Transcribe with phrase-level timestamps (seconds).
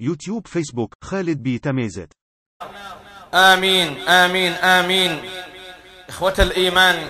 [0.00, 2.12] يوتيوب فيسبوك خالد بي تميزت.
[3.34, 5.30] آمين آمين آمين.
[6.08, 7.08] إخوة الإيمان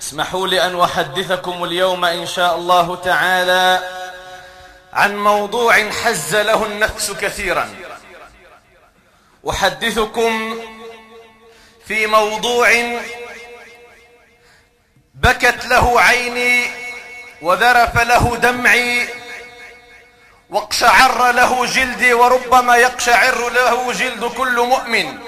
[0.00, 3.80] اسمحوا لي أن أحدثكم اليوم إن شاء الله تعالى
[4.92, 7.74] عن موضوع حز له النفس كثيرا.
[9.50, 10.58] أحدثكم
[11.86, 12.68] في موضوع
[15.14, 16.64] بكت له عيني
[17.42, 19.08] وذرف له دمعي
[20.50, 25.18] واقشعر له جلدي وربما يقشعر له جلد كل مؤمن.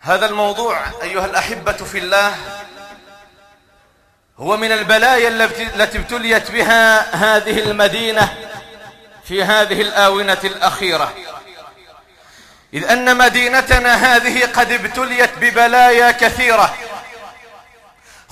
[0.00, 2.36] هذا الموضوع أيها الأحبة في الله
[4.38, 5.28] هو من البلايا
[5.74, 8.34] التي ابتليت بها هذه المدينة
[9.24, 11.14] في هذه الآونة الأخيرة.
[12.74, 16.74] إذ أن مدينتنا هذه قد ابتليت ببلايا كثيرة.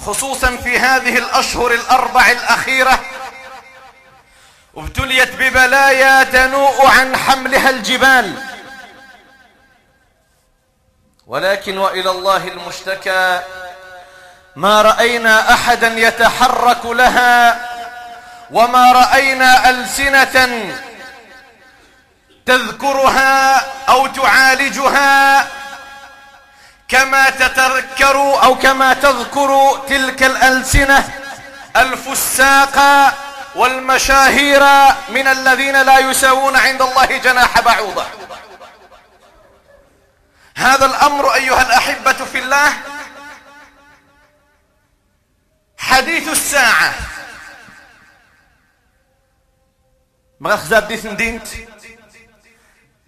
[0.05, 3.01] خصوصا في هذه الأشهر الأربع الأخيرة
[4.77, 8.43] ابتليت ببلايا تنوء عن حملها الجبال.
[11.27, 13.41] ولكن وإلى الله المشتكى
[14.57, 17.61] ما رأينا أحدا يتحرك لها
[18.51, 20.75] وما رأينا ألسنة
[22.47, 23.57] تذكرها
[23.89, 25.47] أو تعالجها
[26.97, 31.09] كما تتذكر أو كما تذكر تلك الألسنة
[31.77, 32.79] الفساق
[33.55, 34.63] والمشاهير
[35.09, 38.07] من الذين لا يساوون عند الله جناح بعوضة.
[40.57, 42.73] هذا الأمر أيها الأحبة في الله
[45.79, 46.95] حديث الساعة.
[50.41, 51.47] ما خزاب ديث ندينت؟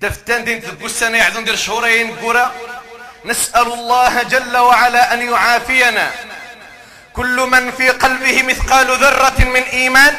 [0.01, 2.53] دفتان دينت السنة يعدون دير شهورين قرى
[3.25, 6.11] نسأل الله جل وعلا أن يعافينا.
[7.13, 10.19] كل من في قلبه مثقال ذرة من إيمان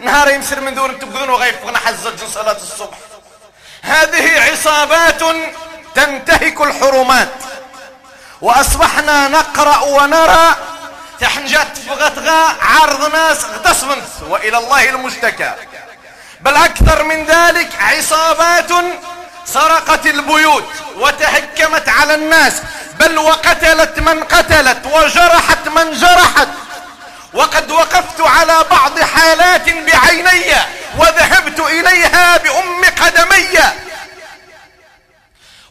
[0.00, 2.96] نهار يمسر من دون تبقون وغيفقنا حزة صلاة الصبح.
[3.82, 5.22] هذه عصابات
[5.94, 7.28] تنتهك الحرمات.
[8.40, 10.56] وأصبحنا نقرأ ونرى
[11.20, 15.54] تحنجات فغتغا عرض ناس اغتصبنت وإلى الله المشتكى.
[16.40, 18.70] بل أكثر من ذلك عصابات
[19.44, 20.64] سرقت البيوت
[20.96, 22.62] وتهكمت على الناس
[22.98, 26.48] بل وقتلت من قتلت وجرحت من جرحت.
[27.34, 30.54] وقد وقفت على بعض حالات بعيني
[30.98, 33.58] وذهبت إليها بأم قدمي.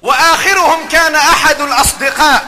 [0.01, 2.45] وآخرهم كان أحد الأصدقاء.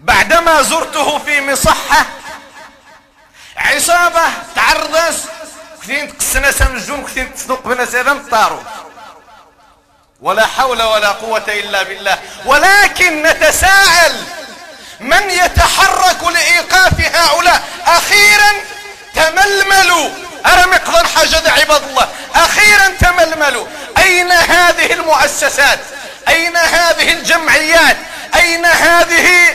[0.00, 2.06] بعدما زرته في مصحة
[3.56, 4.22] عصابة
[4.56, 5.28] تعرضت.
[5.82, 8.62] كثير تقسنا سمجون كثير تصدق بنا سيدان طاروا
[10.20, 12.18] ولا حول ولا قوة إلا بالله.
[12.44, 14.22] ولكن نتساءل
[15.00, 18.52] من يتحرك لإيقاف هؤلاء؟ أخيرا
[19.14, 20.10] تململوا
[20.46, 22.08] أرمق ظن حاجة عباد الله.
[22.34, 23.66] أخيرا تململوا
[23.98, 25.78] أين هذه المؤسسات؟
[26.28, 27.96] أين هذه الجمعيات؟
[28.36, 29.54] أين هذه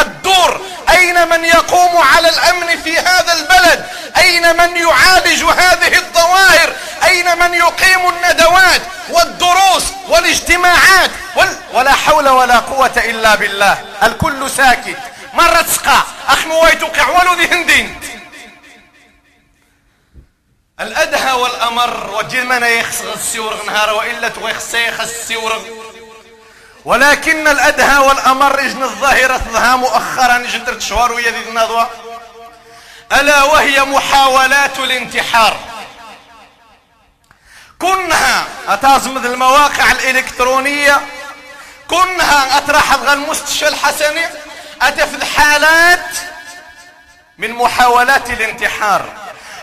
[0.00, 0.60] الدور.
[0.90, 3.86] أين من يقوم على الأمن في هذا البلد؟
[4.16, 6.72] أين من يعالج هذه الظواهر؟
[7.04, 11.56] أين من يقيم الندوات والدروس والاجتماعات وال...
[11.72, 13.78] ولا حول ولا قوة إلا بالله.
[14.02, 14.96] الكل ساكت.
[15.34, 18.00] مرة تسقى أخ مويتك ولو ذي هندين
[20.80, 25.60] الأدهى والأمر وجل من يخص السورغ نهار وإلا تغيخ سيخ السورغ
[26.88, 31.90] ولكن الأدهى والأمر إجن الظاهرة ظها مؤخرا إجن درت شهور ويدي النضوة
[33.12, 35.56] ألا وهي محاولات الانتحار.
[37.78, 41.00] كنها أتازمد المواقع الإلكترونية.
[41.88, 44.26] كنها أترحض المستشفى الحسني.
[44.82, 46.16] أتفذ حالات
[47.38, 49.04] من محاولات الانتحار.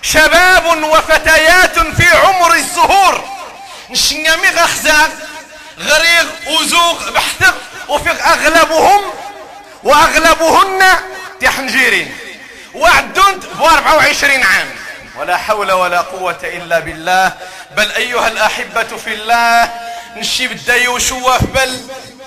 [0.01, 3.23] شباب وفتيات في عمر الزهور.
[3.89, 5.09] نشنمي غخزاق
[5.79, 7.55] غريغ وزوغ بحثق
[7.87, 9.01] وفي أغلبهم
[9.83, 10.83] وأغلبهن
[11.41, 12.17] تحنجيرين.
[12.73, 14.67] وعدون ب 24 عام.
[15.15, 17.33] ولا حول ولا قوة إلا بالله.
[17.77, 19.69] بل أيها الأحبة في الله
[20.15, 21.81] نشي بدا يوشوا بل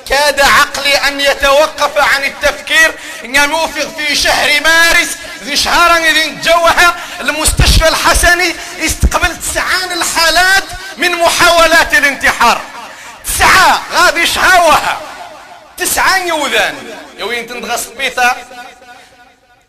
[0.09, 2.95] كاد عقلي أن يتوقف عن التفكير.
[3.25, 5.09] نوفق في شهر مارس
[5.43, 10.65] ذي شهر ذي نتجوها المستشفى الحسني استقبل تسعان الحالات
[10.97, 12.61] من محاولات الانتحار.
[13.39, 15.01] تسعة غادي شهاوها
[15.77, 16.75] تسعان يوذان
[17.19, 18.37] يوين تندغس بيتا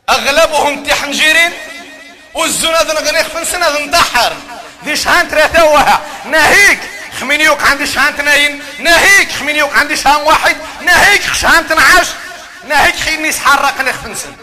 [0.10, 1.54] أغلبهم تحنجيرين
[2.34, 4.34] والزنا ذن غنيخ فنسنا ذن دحر
[4.86, 6.80] ذي شهان تراتوها ناهيك.
[7.20, 9.32] خمينيوك عندي شهان تناين ناهيك.
[9.32, 10.58] خمينيوك عندي شهان واحد.
[10.82, 11.22] ناهيك.
[11.34, 12.08] شهان تنعاش.
[12.68, 14.36] ناهيك خيني سحرق نخ فنسن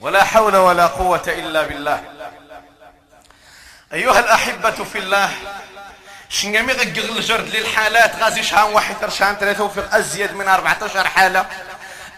[0.00, 2.02] ولا حول ولا قوة إلا بالله.
[3.92, 5.30] أيها الأحبة في الله
[6.28, 11.46] شنقامي غقغ الجرد للحالات غازي شهان واحد شهان ثلاثة وفق أزيد من 14 حالة.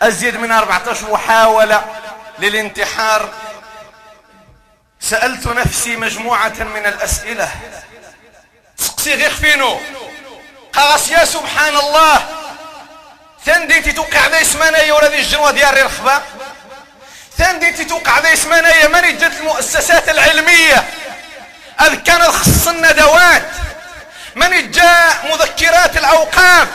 [0.03, 1.85] أزيد من 14 محاولة
[2.39, 3.29] للانتحار.
[5.01, 7.51] سألت نفسي مجموعة من الأسئلة.
[8.77, 9.81] سقسي غير فينو؟
[10.73, 12.27] قاس يا سبحان الله.
[13.47, 16.23] ثندي توقع ذي سمانية ولا ذي الجنوة ديال الرخبة؟
[17.39, 20.85] ثندي توقع ذي سمانية من جات المؤسسات العلمية؟
[21.81, 23.58] أذ كان خص الندوات.
[24.39, 26.69] من جاء مذكرات الأوقاف؟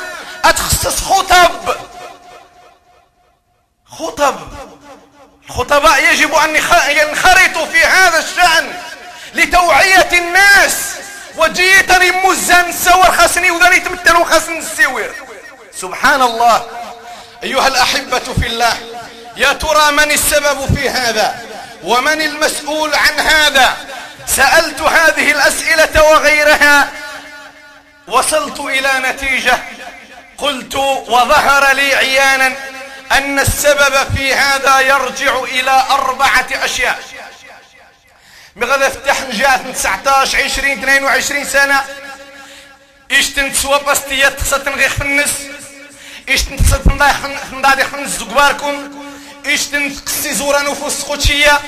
[0.45, 1.75] أتخصص خطب.
[3.86, 4.36] خطب.
[5.50, 6.56] الخطباء يجب أن
[6.89, 8.74] ينخرطوا في هذا الشأن
[9.33, 10.94] لتوعية الناس.
[11.38, 15.13] وجيتني مزان سور خاصني وذني تمثلوا خاصني السوير
[15.81, 16.66] سبحان الله.
[17.44, 18.77] أيها الأحبة في الله
[19.38, 21.42] يا ترى من السبب في هذا؟
[21.83, 23.77] ومن المسؤول عن هذا؟
[24.27, 26.88] سألت هذه الأسئلة وغيرها
[28.08, 29.64] وصلت إلى نتيجة.
[30.38, 32.56] قلت وظهر لي عيانا
[33.12, 37.00] أن السبب في هذا يرجع إلى أربعة أشياء.
[38.56, 41.84] مغذا فتح نجات 19 20 22 سنة.
[43.12, 45.34] إيش تنتسوا باستيات خصة غير خنس
[46.30, 46.78] إيش تنتسوا
[47.52, 49.04] تنضاي خنس زقباركم؟
[49.46, 51.60] إيش تنتقسي زورا نفوس قوتشية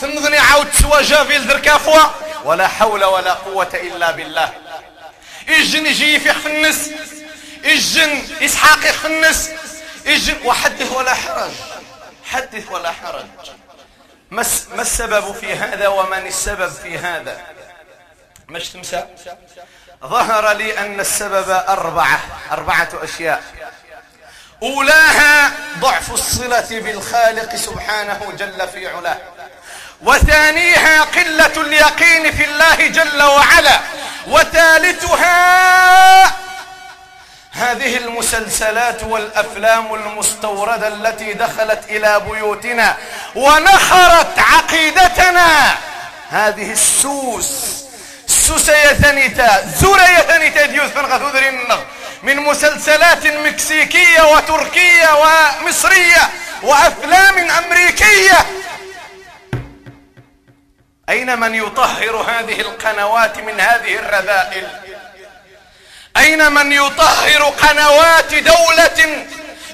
[0.00, 2.02] ثنظني عاود تسوى جافيل دركافوا.
[2.44, 4.52] ولا حول ولا قوة إلا بالله.
[5.48, 6.90] الجن يجي في خنس
[7.64, 9.50] الجن إسحاق يخنس
[10.06, 11.50] الجن وحدث ولا حرج
[12.24, 13.26] حدث ولا حرج.
[14.30, 17.40] ما السبب في هذا ومن السبب في هذا؟
[18.48, 19.06] مش تمسى
[20.04, 22.20] ظهر لي أن السبب أربعة
[22.50, 23.42] أربعة أشياء.
[24.62, 29.18] أولاها ضعف الصلة بالخالق سبحانه جل في علاه.
[30.02, 33.80] وثانيها قلة اليقين في الله جل وعلا.
[34.26, 36.24] وثالثها
[37.52, 42.96] هذه المسلسلات والأفلام المستوردة التي دخلت إلى بيوتنا
[43.34, 45.76] ونخرت عقيدتنا.
[46.30, 47.48] هذه السوس
[48.26, 51.68] سوس يثنيتا زورا يثنيتا ديوز فنغثوذرين
[52.22, 56.30] من مسلسلات مكسيكية وتركية ومصرية
[56.62, 58.46] وأفلام أمريكية.
[61.08, 64.68] أين من يطهر هذه القنوات من هذه الرذائل؟
[66.16, 69.26] أين من يطهر قنوات دولة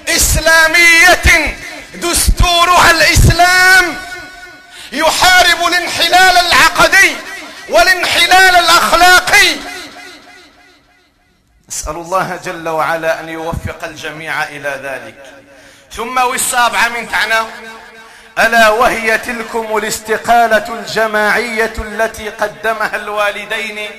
[0.09, 1.57] إسلامية
[1.95, 3.97] دستورها الإسلام
[4.93, 7.17] يحارب الانحلال العقدي
[7.69, 9.57] والانحلال الأخلاقي؟
[11.69, 15.43] نسأل الله جل وعلا أن يوفق الجميع إلى ذلك.
[15.93, 17.47] ثم والسابعة من تعنى
[18.39, 23.91] ألا وهي تلكم الاستقالة الجماعية التي قدمها الوالدين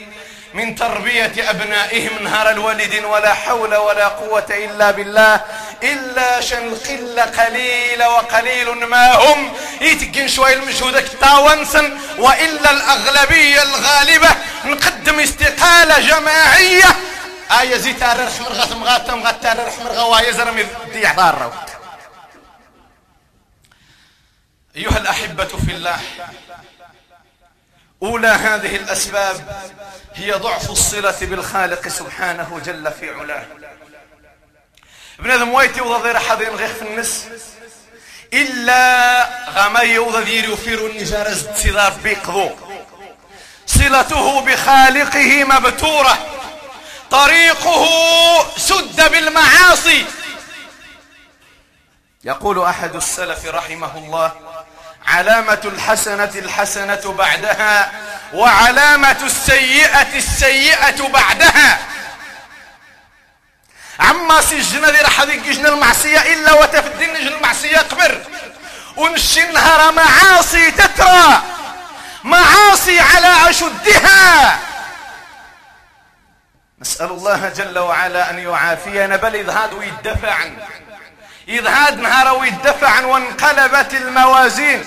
[0.54, 5.42] من تربية أبنائهم نهار الوالد ولا حول ولا قوة إلا بالله
[5.84, 9.54] إلا شن قلة قليلة وقليل ما هم.
[9.82, 14.30] يتقن شوي المجهودك تاونسا وإلا الأغلبية الغالبة
[14.66, 16.86] نقدم استقالة جماعية.
[17.62, 20.64] آية زيتار الحمر غثم غاتم غتار الحمر غوايا زرمي
[20.94, 21.54] دي ضار
[24.76, 26.00] أيها الأحبة في الله
[28.04, 29.62] أولى هذه الأسباب
[30.14, 33.46] هي ضعف الصلة بالخالق سبحانه جل في علاه.
[35.20, 37.28] ابن ذم وايتي وضا حضين غير في النس؟
[38.34, 42.50] إلا غمي وضا ذير يفير النجار صدار بيقضو
[43.66, 46.18] صلته بخالقه مبتورة.
[47.12, 47.88] طريقه
[48.58, 50.06] سد بالمعاصي.
[52.24, 54.51] يقول أحد السلف رحمه الله
[55.08, 57.92] علامة الحسنة الحسنة بعدها
[58.34, 61.80] وعلامة السيئة السيئة بعدها.
[64.00, 68.22] عما سجن ذي رح جن المعصية إلا وتفدين جن المعصية قبر.
[68.98, 71.42] ونشي النهار معاصي تترى
[72.24, 74.60] معاصي على أشدها.
[76.82, 80.52] نسأل الله جل وعلا أن يعافينا بل إذ هذا يدفع إذ
[81.50, 84.86] هاد نهار ويدفع وانقلبت الموازين.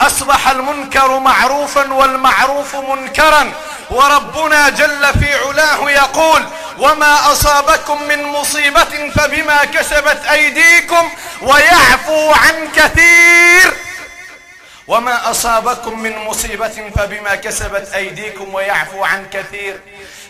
[0.00, 3.52] أصبح المنكر معروفا والمعروف منكرا.
[3.90, 6.44] وربنا جل في علاه يقول
[6.78, 11.10] وما أصابكم من مصيبة فبما كسبت أيديكم
[11.42, 13.74] ويعفو عن كثير.
[14.86, 19.80] وما أصابكم من مصيبة فبما كسبت أيديكم ويعفو عن كثير.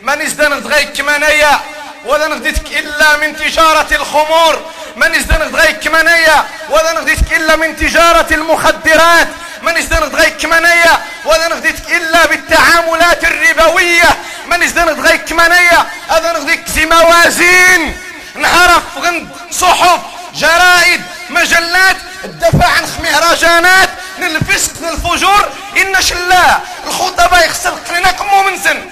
[0.02, 1.60] من ازدنغ غيك منيا
[2.04, 4.60] ولا نغديتك إلا من تجارة الخمور.
[4.96, 9.28] من ازدنغ غيك كمانية؟ ولا نغديتك إلا من تجارة المخدرات.
[9.62, 14.16] من ازدنغ غيك كمانية؟ ولا نغديتك إلا بالتعاملات الربوية.
[14.46, 17.96] من ازدنغ غيك كمانية؟ هذا نغديك في موازين.
[18.34, 20.00] نعرف غند صحف
[20.34, 21.96] جرائد مجلات.
[22.24, 23.88] الدفاع عن مهرجانات.
[24.18, 25.48] للفسق للفجور.
[25.76, 28.90] إن شلا الخطباء يخسر قرينا كمو منسن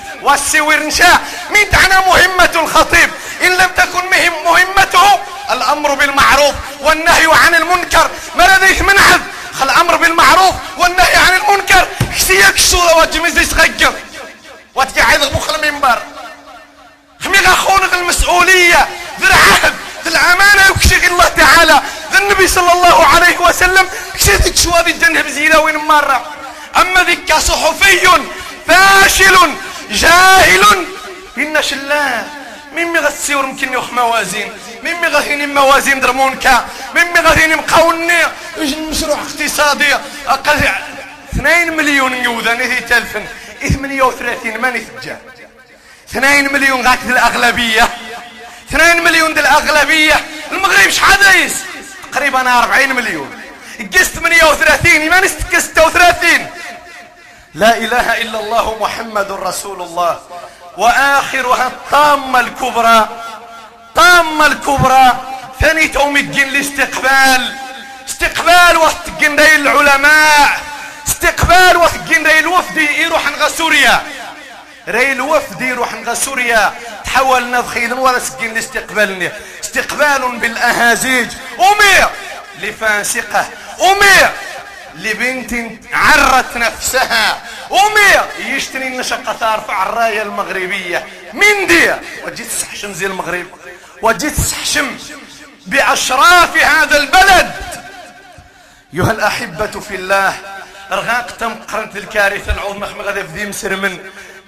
[0.87, 3.11] نشاء من تعنى مهمة الخطيب.
[3.43, 5.19] إن لم تكن مهم مهمته
[5.51, 8.11] الأمر بالمعروف والنهي عن المنكر.
[8.35, 9.21] ما لديه منعذ
[9.63, 11.87] الأمر بالمعروف والنهي عن المنكر.
[12.19, 13.93] كسيك الصورة واتمزي تغير
[14.75, 16.03] واتقعد مخ المنبر.
[17.25, 18.89] خمي غاخونك المسؤولية
[19.21, 19.75] ذي العهد
[20.05, 20.63] ذي الأمانة.
[20.71, 21.83] يكشي الله تعالى.
[22.13, 23.89] ذي النبي صلى الله عليه وسلم.
[24.15, 26.27] كشي ذيك الجنة بزيلة وين مرة.
[26.77, 28.09] أما ذيك صحفي
[28.69, 29.55] فاشل
[29.93, 30.87] جاهل.
[31.39, 32.25] إن شلاه
[32.75, 34.53] مين غتسيور يمكن يوخ موازين.
[34.85, 38.19] مين غاثيني موازين درمونكا مين غاثيني مقاوني.
[38.91, 39.95] مشروع اقتصادي.
[40.27, 40.61] أقل
[41.35, 43.25] 2 مليون يوذاني في تلفن.
[43.63, 45.19] 38 ماني تجاه
[46.11, 47.89] 2 مليون غاك الأغلبية.
[48.69, 50.15] 2 مليون ديال الأغلبية.
[50.53, 51.53] المغرب شحال دايس؟
[52.13, 53.43] تقريبا 40 مليون.
[53.95, 56.47] قس 38 ما نستك 36
[57.55, 60.21] لا إله إلا الله محمد رسول الله.
[60.77, 63.09] وآخرها الطامه الكبرى
[63.95, 65.13] طامه الكبرى.
[65.61, 67.57] ثاني توم الدين الاستقبال
[68.09, 69.09] استقبال وقت
[69.57, 70.61] العلماء.
[71.09, 74.03] استقبال وقت الوفد يروح نغا سوريا
[74.89, 76.73] راي الوفد يروح نغا سوريا
[77.05, 79.33] تحولنا ضخيل ولا سكين الاستقبال
[79.65, 81.29] استقبال بالأهازيج.
[81.59, 82.09] أمير
[82.61, 83.47] لفاسقة.
[83.81, 84.31] أمير
[84.95, 85.55] لبنت
[85.93, 87.43] عرت نفسها.
[87.71, 91.07] امير يشتري النشقة ترفع الراية المغربية.
[91.33, 91.93] من دي؟
[92.27, 93.47] وجيت تستحشم زي المغرب.
[94.03, 94.97] وجيت تستحشم
[95.67, 97.53] بأشراف هذا البلد.
[98.95, 100.35] أيها الأحبة في الله
[100.93, 103.99] رغاق تم قرنت الكارثة العظمى غادي في مسر من.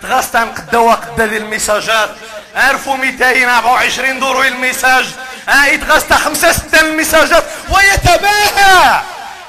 [0.03, 2.11] تغاستان قدا وقدا ذي الميساجات
[2.55, 5.07] عرفوا 224 دورو الميساج
[5.49, 9.01] آه تغاستا خمسة ستة الميساجات ويتباهى.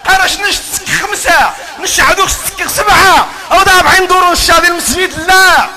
[0.08, 0.60] قرش نش
[1.02, 2.30] خمسة نش عدوك
[2.68, 3.28] سبعة.
[3.52, 5.68] أو دابعين دورو الشادي المسجد؟ لا.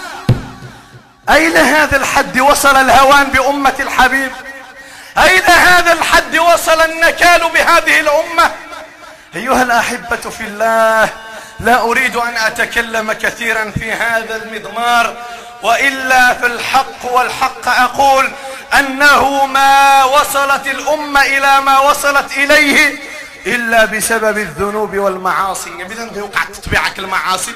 [1.30, 4.32] أين هذا الحد وصل الهوان بأمة الحبيب؟
[5.18, 8.50] أين هذا الحد وصل النكال بهذه الأمة؟
[9.35, 11.08] أيها الأحبة في الله
[11.61, 15.16] لا أريد أن أتكلم كثيرا في هذا المضمار
[15.62, 18.30] وإلا في الحق والحق أقول
[18.78, 22.99] أنه ما وصلت الأمة إلى ما وصلت إليه
[23.47, 25.71] إلا بسبب الذنوب والمعاصي.
[25.71, 27.52] إذا يوقع تتبعك المعاصي.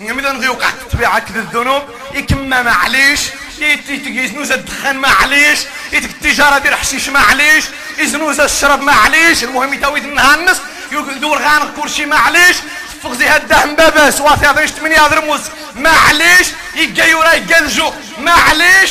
[0.00, 1.82] إذا يوقع تتبعك الذنوب.
[2.14, 3.20] إكما معليش.
[3.58, 5.58] يتنوز الدخان معليش.
[5.92, 7.64] التجارة ديال الحشيش معليش.
[7.98, 9.44] يزنوز الشرب معليش.
[9.44, 10.54] المهم يتاويد النهار
[10.92, 12.56] يدور غانق كلشي معليش.
[13.02, 14.20] فغزي هداه باباس.
[14.20, 15.40] واثي هذا ثمانية درموز
[15.74, 16.46] معليش.
[16.74, 18.90] يقا يورا يقلجو معليش.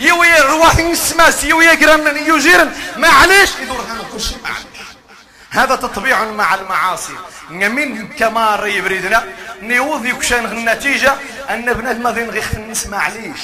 [0.00, 2.72] يوي رواثي السماس يوي يقرن يجيرن.
[2.96, 3.50] معليش.
[3.62, 4.75] يدور غانق كلشي معليش.
[5.56, 7.12] هذا تطبيع مع المعاصي.
[7.50, 9.24] من كما ري بريدنا
[9.62, 11.14] نيوض يكشان النتيجة
[11.50, 13.40] أن بنادم ذي نغيخ الناس معليش.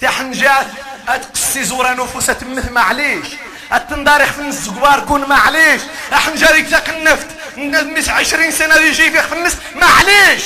[0.00, 0.66] تحنجات
[1.08, 3.26] أتقسي زورا نفوسة تمث معليش.
[3.72, 5.82] التندارخ في النس كبار كون معليش.
[6.12, 7.26] إحنا جاريك تاك النفط
[7.56, 10.44] الناس عشرين سنة يجي فيك في النس معليش.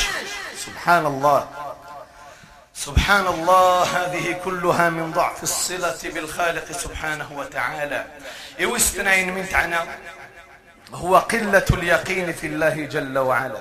[0.67, 1.49] سبحان الله.
[2.75, 8.07] سبحان الله هذه كلها من ضعف الصلة بالخالق سبحانه وتعالى.
[8.59, 9.87] يوستنين من تعنا
[10.93, 13.59] هو قلة اليقين في الله جل وعلا.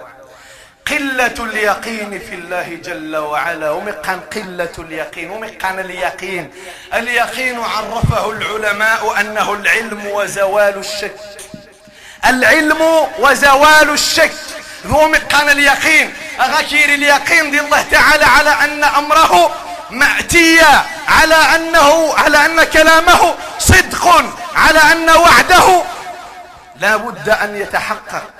[0.87, 3.71] قلة اليقين في الله جل وعلا.
[3.71, 6.51] ومقان قلة اليقين ومقان اليقين.
[6.93, 11.15] اليقين عرفه العلماء أنه العلم وزوال الشك.
[12.25, 12.81] العلم
[13.19, 14.33] وزوال الشك.
[14.85, 16.13] هو مقان اليقين.
[16.39, 19.55] أغاكير اليقين دي الله تعالى على أن أمره
[19.89, 24.23] مأتية على أنه على أن كلامه صدق.
[24.55, 25.83] على أن وعده
[26.75, 28.33] لا بد أن يتحقق.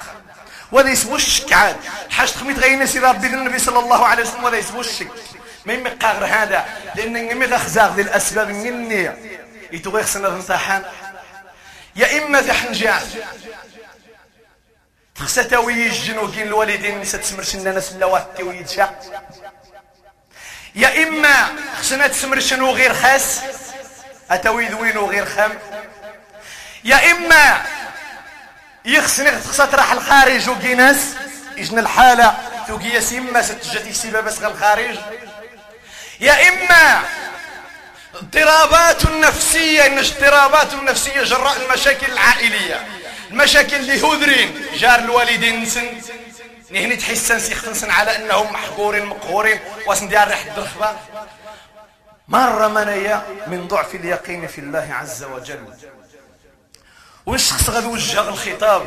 [0.71, 1.77] وهذا يسمو الشك عاد.
[2.09, 5.11] حاج خميت غير سير ربي النبي صلى الله عليه وسلم وهذا يسمو الشك
[5.65, 9.11] ما يمقى غير هذا؟ لأن نمي غخزاغ ذي الأسباب مني
[9.71, 10.85] يتوغي خصنا نصحان
[11.95, 13.07] يا إما ذي حنجاز
[15.17, 18.95] خصها تاوي يجنو كين الوالدين تسمرش لنا سلاوات ويدشا
[20.75, 21.47] يا إما
[21.79, 23.41] خصنا تسمرشنو غير خاس
[24.31, 25.59] اتاوي ذوينو غير خام.
[26.83, 27.65] يا إما
[28.85, 30.97] يخصني خصها تراح الخارج وكيناس.
[31.57, 32.37] يجن الحالة
[32.67, 34.97] توقي يسيما ستجد يسيبها بس الخارج.
[36.19, 37.03] يا إما
[38.15, 42.87] اضطرابات نفسية إن اضطرابات نفسية جراء المشاكل العائلية.
[43.31, 46.01] المشاكل اللي هذرين جار الوالدين نسن.
[46.71, 50.97] نهني تحسن سيختنسن على أنهم محقورين مقهورين واسن ديار ريح الدرخبة
[52.27, 55.63] مرة منايا من ضعف اليقين في الله عز وجل.
[57.25, 58.81] والشخص غادي وجه الخطاب؟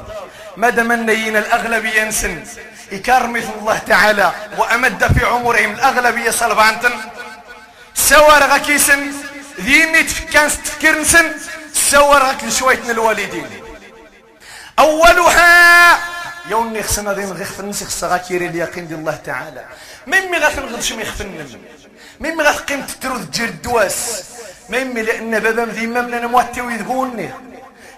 [0.56, 2.44] مادام النيين الأغلبية نسن
[2.92, 6.92] يكرمي الله تعالى وأمد في عمرهم الأغلبية صلبانتن
[7.94, 9.12] سوار غكيسن
[9.60, 11.32] ذيني تفكان تفكير نسن
[11.72, 13.46] سوار غك لشويتنا الوالدين.
[14.78, 15.98] أولها
[16.50, 19.64] يوني خصنا ذي النسي خصا غاكيري اليقين دي الله تعالى.
[20.06, 21.60] ميمي غاك نغدش ميخفنن
[22.20, 24.24] ميمي غاك قيم تترود تجير الدواس.
[24.68, 27.30] ميمي لأن بابا مذي ممنا مواتي ويذبوني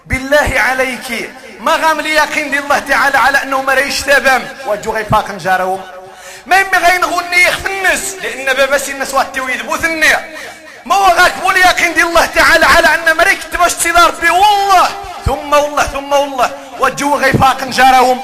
[0.09, 1.29] بالله عليك.
[1.59, 5.79] ما غام لي يقين دي الله تعالى على انه ما ريش تابام واجو غيفاق نجارو
[6.45, 10.35] ما يمي غين غني في الناس لأن بابا سي الناس واتي ويذبوث النية
[10.85, 14.29] ما هو غاك بول يقين دي الله تعالى على أن ما ريك تباش تصدار بي
[14.29, 14.87] والله.
[15.25, 16.49] ثم والله ثم والله.
[16.79, 18.21] واجو غيفاق نجارهم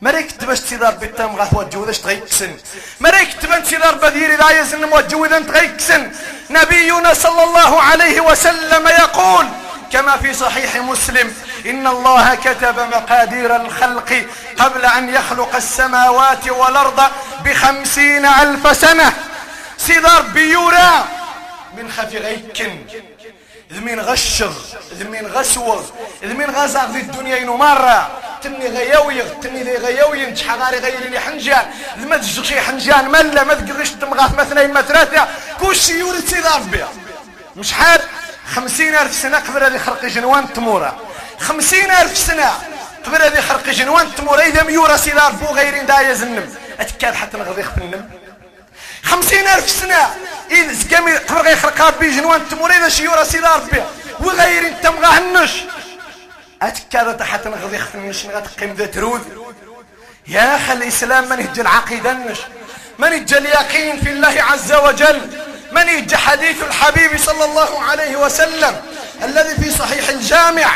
[0.00, 2.56] مريك تباش تصدار بالتام غاث وجو ذاش تغيكسن
[3.00, 6.12] مريك تبان تصدار بدير إذا يزن موجو اذا تغيكسن
[6.50, 9.46] نبينا صلى الله عليه وسلم يقول
[9.92, 11.34] كما في صحيح مسلم
[11.66, 14.26] إن الله كتب مقادير الخلق
[14.58, 17.02] قبل أن يخلق السماوات والأرض
[17.44, 19.12] بخمسين ألف سنة.
[19.78, 21.08] سيدار بيورا
[21.76, 22.78] من خفي غيكن
[23.72, 24.52] ذمين غشغ
[24.94, 25.82] ذمين غسوغ
[26.24, 28.10] ذمين غزاغ في الدنيا ينو مرة
[28.42, 31.70] تني غيوي تني ذي غيوي نتش حغاري غيري حنجان.
[31.96, 35.28] ما تجغشي حنجان ملا ما تقغش تمغاث مثنين ما ثلاثة
[35.60, 36.88] كلشي يورد سيدار بيا
[37.56, 38.00] مش حال؟
[38.54, 41.00] خمسين ألف سنة قبل هذه خرق جنوان تمورة.
[41.40, 42.52] خمسين ألف سنة
[43.06, 44.40] قبل هذه خرق جنوان تمورة.
[44.40, 48.10] إذا ميورا سيدار بو غيرين دايا زنم أتكاد حتى نغضي خفنم
[49.02, 50.14] خمسين ألف سنة
[50.50, 52.72] إذا زقامي قبل غير خرق بي جنوان تمورة.
[52.72, 53.82] إذا شيورا سيدار بي
[54.20, 55.52] وغيرين تمغاهنش
[56.62, 59.46] أتكاد حتى نغضي خفنش نغاد قيم ذا ترود
[60.28, 62.16] يا أخي الإسلام منهج العقيدة
[62.98, 65.20] منهج اليقين في الله عز وجل؟
[65.76, 68.82] من يجي حديث الحبيب صلى الله عليه وسلم
[69.22, 70.66] الذي في صحيح الجامع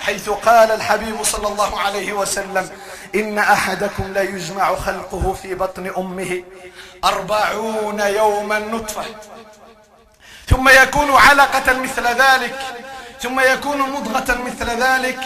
[0.00, 2.70] حيث قال الحبيب صلى الله عليه وسلم
[3.14, 6.42] إن أحدكم لا يجمع خلقه في بطن أمه
[7.04, 9.04] أربعون يوما نطفة
[10.48, 12.58] ثم يكون علقة مثل ذلك
[13.22, 15.18] ثم يكون مضغة مثل ذلك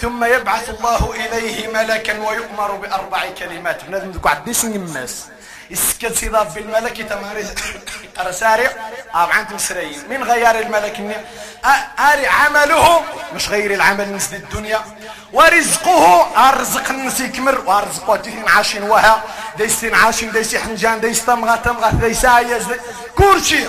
[0.00, 3.80] ثم يبعث الله إليه ملكا ويؤمر بأربع كلمات.
[3.80, 5.24] تقول عديس الناس
[5.70, 7.44] يسكت سيضاف بالملك تماري.
[8.30, 8.70] سارع
[9.14, 11.24] طبعا تمسرين من غير الملك
[11.98, 13.02] أري عمله
[13.34, 14.80] مش غير العمل نسد الدنيا.
[15.32, 17.60] ورزقه أرزق الناس يكمر.
[17.66, 19.22] وأرزق وجهين عاشين وها.
[19.58, 22.66] ديستين عاشين ديسي حنجان ديس تمغى تمغى ديس عيز
[23.16, 23.68] كل شيء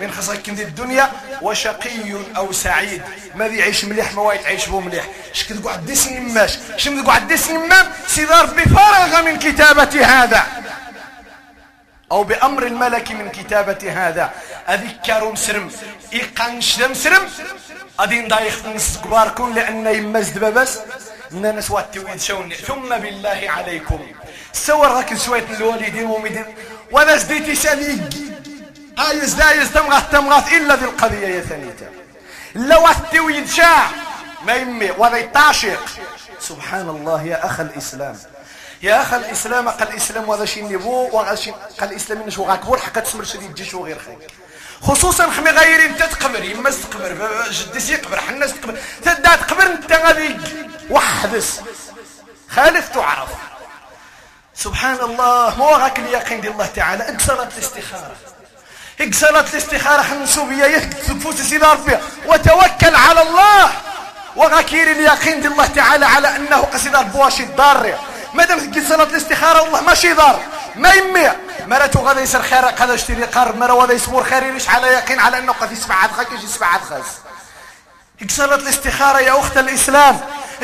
[0.00, 3.02] من خصك كندي الدنيا وشقي أو سعيد.
[3.34, 5.04] ما يعيش مليح ما يعيش بو مليح.
[5.32, 6.58] شكد قعد ديسني ماش.
[6.76, 10.46] شمد قعد ديسني مام سيدار بفارغ من كتابة هذا.
[12.12, 14.30] أو بأمر الملك من كتابة هذا.
[14.68, 15.70] أذكر مسرم
[16.12, 17.28] إيقانش مسرم
[18.00, 20.78] أدين دايخ نس كباركم لأن يمزد ببس
[21.30, 24.06] ناس واتويد شوني ثم بالله عليكم.
[24.52, 26.54] سور راك سويت الوالدين ومدين.
[26.92, 28.08] ولا زديتي ساليق
[28.98, 31.90] هايز دايز تمغاث تمغاث إلا ذي القضية يا ثنيتا
[32.54, 33.86] لو التويد شاع.
[34.46, 34.90] ما يمي.
[34.90, 35.84] وذي تعشق
[36.40, 38.16] سبحان الله يا أخ الإسلام.
[38.84, 42.78] يا أخ الإسلام قال الإسلام وهذا شيء نبو وهذا شيء قال الإسلام إنه شو غاكبور
[42.78, 44.18] حقا تسمر شديد جيش وغير خير.
[44.82, 50.36] خصوصا خمي غير أنت تقبر يما تقبر جدي يقبر حنا تقبر تدا تقبر أنت غادي
[50.90, 51.60] وحدس.
[52.50, 53.28] خالف تعرف.
[54.54, 58.16] سبحان الله مو غاك اليقين دي الله تعالى اك صلاة الاستخارة.
[59.00, 61.98] اك صلاة الاستخارة حنسو بيا يكتفوت سيدي ربي.
[62.26, 63.70] وتوكل على الله.
[64.36, 67.94] وغاكير اليقين دي الله تعالى على أنه قصيدة بواشي الضاري
[68.34, 70.40] مادام تجي صلاة الاستخارة والله ماشي دار.
[70.76, 71.30] ما يمي
[71.66, 75.52] مراتو غادي يصير خير قد يشتري قرب مرة غادي يصبر خير على يقين على أنه
[75.52, 77.04] قد يسمع عاد خاك يجي يسمع عاد خاس
[78.30, 80.20] صلاة الاستخارة يا أخت الإسلام.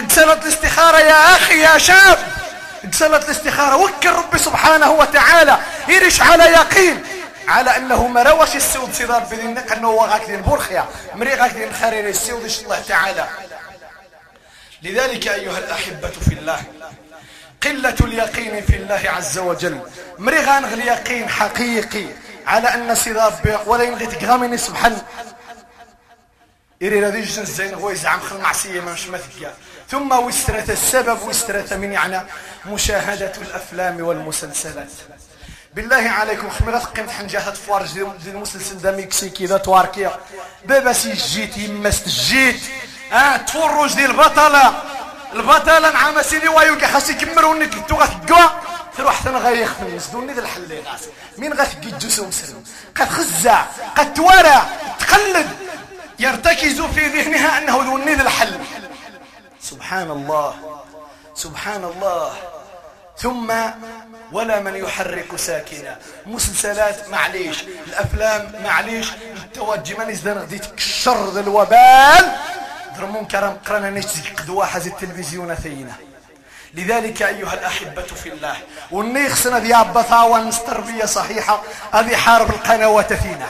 [0.08, 2.18] صلاة الاستخارة يا أخي يا شاب.
[2.92, 3.76] صلاة الاستخارة.
[3.76, 7.04] وكل ربي سبحانه وتعالى يريش على يقين.
[7.48, 12.44] على أنه ما روش السود صدار بذنك إنه هو غاكدين بورخيا مري غاكدين خير السود
[12.64, 13.28] الله تعالى.
[14.82, 16.62] لذلك أيها الأحبة في الله
[17.62, 19.80] قلة اليقين في الله عز وجل.
[20.18, 22.06] مريغان اليقين حقيقي.
[22.46, 25.02] على أن صداب ولا ينغي تقغامني سبحان
[26.82, 29.54] إري رذي جسن الزين هو يزعم خل معصية مش مثقيا
[29.88, 32.20] ثم وسترة السبب وسترة من يعني
[32.66, 34.92] مشاهدة الأفلام والمسلسلات.
[35.74, 40.20] بالله عليكم خمرة قيمت حنجاهة فوارج دي المسلسل دا مكسيكي دا تواركيا
[40.64, 42.60] بابا سي جيت يمست جيت.
[43.12, 44.82] آه تفرج دي البطلة
[45.32, 48.48] البطل نعم سيدي ويلقى خاص يكمروني كنتو غتقوا
[48.96, 49.28] تروح في
[49.82, 50.84] الناس دوني ذا الحليل
[51.38, 52.64] مين غتقي جوسو مسلم
[53.96, 54.62] قد توارى
[54.98, 55.48] تقلد.
[56.18, 58.60] يرتكز في ذهنها أنه دوني ذا الحل.
[59.62, 60.54] سبحان الله
[61.34, 62.32] سبحان الله
[63.18, 63.52] ثم
[64.32, 65.98] ولا من يحرك ساكنا.
[66.26, 72.36] مسلسلات معليش الأفلام معليش التوجه مانيش غادي تكشر ذا الوبال.
[73.00, 74.06] درمون كرام قرانا نيش
[74.38, 75.92] قدوا حاز التلفزيون ثينا.
[76.74, 78.56] لذلك أيها الأحبة في الله
[78.90, 83.46] والنيخسنا ذي عبثا تربية صحيحة هذه حارب القنوات فينا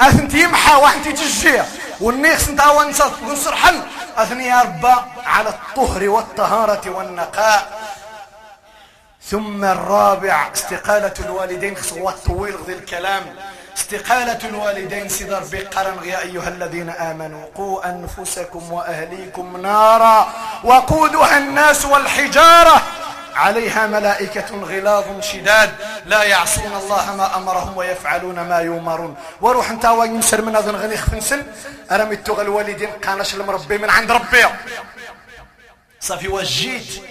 [0.00, 1.64] أثنتي يمحى وحنتي تجيه
[2.00, 2.62] والنيخس انت
[3.22, 3.82] ونصرحن
[4.16, 7.80] أثني أربع على الطهر والطهارة والنقاء.
[9.30, 13.22] ثم الرابع استقالة الوالدين خصوات طويل ذي الكلام.
[13.94, 20.32] استقالة الوالدين سيدر بقرن يا أيها الذين آمنوا قوا أنفسكم وأهليكم نارا
[20.64, 22.82] وقودها الناس والحجارة.
[23.34, 25.70] عليها ملائكة غلاظ شداد
[26.06, 29.14] لا يعصون الله ما أمرهم ويفعلون ما يؤمرون.
[29.40, 31.42] وروح انت وينسر من هذا غني خفنسن
[31.90, 34.46] أرميت الوالدين قانش المربي من عند ربي.
[36.00, 37.02] صافي وجيت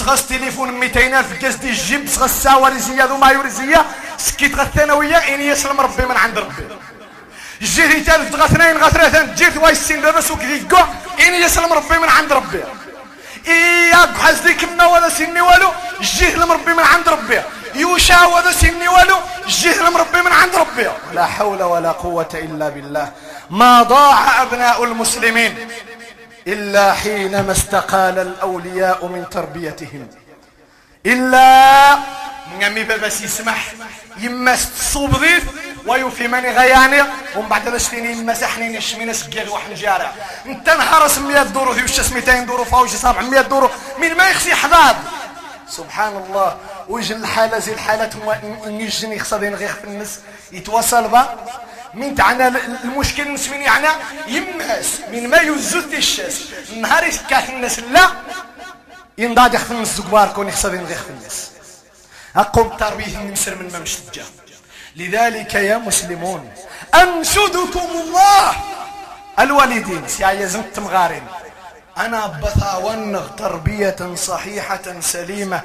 [0.00, 3.86] سغس تليفون 200 ألف كاس دي الجيب سغس ساوى رزية وما يرزية
[4.18, 6.64] سكيت غا الثانوية إني يسلم ربي من عند ربي.
[7.62, 10.86] جيت ثالث غا اثنين غا ثلاثة جيت واي السين بابا سوك ذي كوع
[11.20, 12.62] إني يسلم ربي من عند ربي.
[13.48, 17.42] إياك حاز ديك منا ولا سيني والو جيه لمربي من عند ربي.
[17.74, 19.16] يوشا ولا سيني والو
[19.48, 20.88] جيه لمربي من عند ربي.
[21.12, 23.12] لا حول ولا قوة إلا بالله.
[23.50, 25.68] ما ضاع أبناء المسلمين؟
[26.46, 30.08] إلا حينما استقال الأولياء من تربيتهم.
[31.06, 31.98] إلا
[32.60, 33.72] نمي باباس يسمح
[34.16, 35.44] يمس تصوب ضيف
[35.86, 37.02] ويوفي ماني غياني
[37.36, 40.12] ومن بعد نشتيني مسحني نشمي نسقيل واحد جارع
[40.46, 44.96] انت نهار 100 دورو في وش 200 دورو فوش 700 دورو من ما يخسي حضاد
[45.68, 46.56] سبحان الله
[46.88, 48.10] ويجي الحالة زي الحالة
[48.66, 50.20] نيجني خصدين غير في النس
[50.52, 51.38] يتواصل با.
[51.94, 52.48] من تعنى
[52.84, 53.88] المشكل نسمين يعني
[54.26, 56.40] يمس من ما يزد الشاس.
[56.72, 58.10] النهار يسكاه الناس لا
[59.18, 61.50] ينضاد يخفن الناس كبار كون يخصدين غير في الناس.
[62.36, 63.96] أقوم تربية نمسر من ما مش
[64.96, 66.52] لذلك يا مسلمون
[66.94, 68.56] أنشدكم الله.
[69.38, 71.22] الوالدين سيا زمت مغارين
[71.98, 75.60] أنا بثاونغ تربية صحيحة سليمة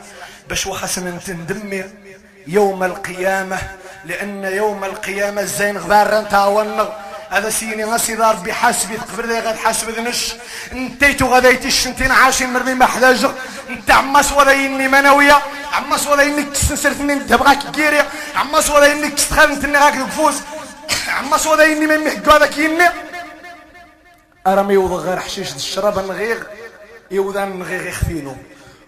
[0.49, 1.89] باش وخسن تندمر
[2.47, 3.57] يوم القيامة
[4.05, 6.89] لأن يوم القيامة الزين غبار تاونغ
[7.29, 10.33] هذا سيني غسي دار بحسبي تقبل ذي غاد حسب ذنش.
[10.71, 13.31] انتيتو غاديتي الشنتين عاشين مرمي ما حداجغ
[13.69, 15.37] انت عماس ولا يني منوية
[15.73, 18.03] عماس ولا ينك تسنسرتني انت بغاك كيري.
[18.35, 19.19] عماس ولا ينك
[19.75, 20.41] غاك الكفوز
[21.07, 22.89] عماس ولا من محكو هذاك يني.
[24.47, 26.43] ارمي يوضغ غير حشيش الشراب نغيغ.
[27.11, 28.35] يوضان نغيغ يخفينو.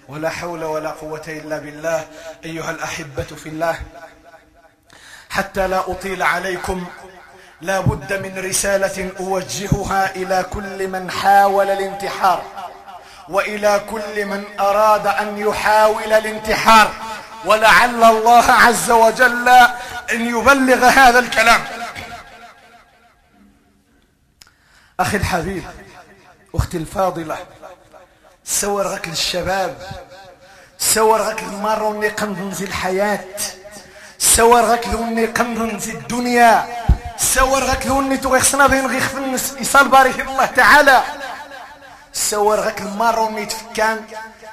[0.07, 2.05] ولا حول ولا قوة إلا بالله.
[2.45, 3.79] أيها الأحبة في الله.
[5.37, 6.87] حتى لا أطيل عليكم.
[7.61, 12.43] لا بد من رسالة أوجهها إلى كل من حاول الانتحار
[13.29, 16.91] وإلى كل من أراد أن يحاول الانتحار.
[17.45, 19.49] ولعل الله عز وجل
[20.11, 21.61] أن يبلغ هذا الكلام.
[24.99, 25.63] أخي الحبيب
[26.55, 27.37] أختي الفاضلة
[28.43, 29.77] سور غك الشباب
[30.79, 33.19] سور غك المروني قنزي الحياة
[34.37, 34.87] سور غك
[35.37, 36.67] قنزي الدنيا.
[37.17, 41.03] سور غك لوني تو غيخصنا بين غيخ في النس يصال بارك الله تعالى.
[42.13, 44.05] سور غك المروني تفكان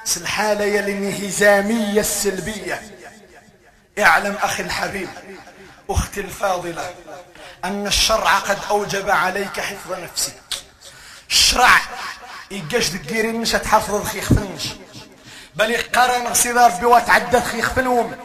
[0.03, 2.81] سالحالة يا الانهزامية السلبية.
[3.99, 5.09] اعلم أخي الحبيب
[5.89, 6.89] أختي الفاضلة
[7.65, 10.33] أن الشرع قد أوجب عليك حفظ نفسك.
[11.29, 11.79] الشرع
[12.51, 14.63] يقاش دقيري نش تحفظ خيخ فنش
[15.55, 18.15] بل يقارن غصيدار بوا تعدد خيخ فنوم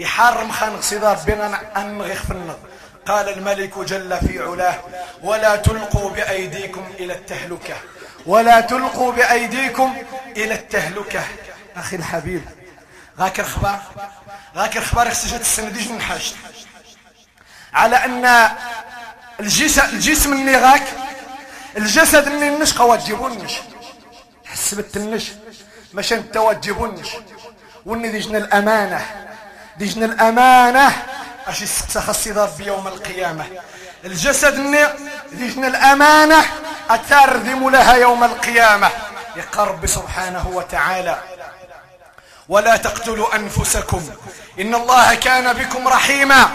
[0.00, 2.54] يحرم خان غصيدار بنا أن فنغ
[3.06, 4.74] قال الملك جل في علاه
[5.22, 7.74] ولا تلقوا بأيديكم إلى التهلكة.
[8.26, 9.96] ولا تلقوا بأيديكم
[10.36, 11.24] إلى التهلكة.
[11.76, 12.44] أخي الحبيب
[13.18, 13.80] غاك الخبار
[14.56, 16.22] غاك الخبار خسجت السنديج من حاجة
[17.72, 18.48] على أن
[19.40, 20.82] الجسم, الجسم اللي غاك
[21.76, 23.52] الجسد اللي النش قوات جيبونش
[24.46, 25.30] حسبت النش
[25.94, 27.08] مش أنت وتجيبونش
[27.86, 29.29] وني ديجنا الأمانة.
[29.80, 30.92] ديجنا الأمانة.
[31.48, 33.44] اش يسقسى الصدار بيوم القيامة.
[34.04, 34.56] الجسد
[35.32, 36.44] ديجنا الأمانة.
[36.90, 38.90] أتردم لها يوم القيامة.
[39.36, 41.18] يقرب سبحانه وتعالى.
[42.48, 44.02] ولا تقتلوا أنفسكم.
[44.60, 46.50] إن الله كان بكم رحيما.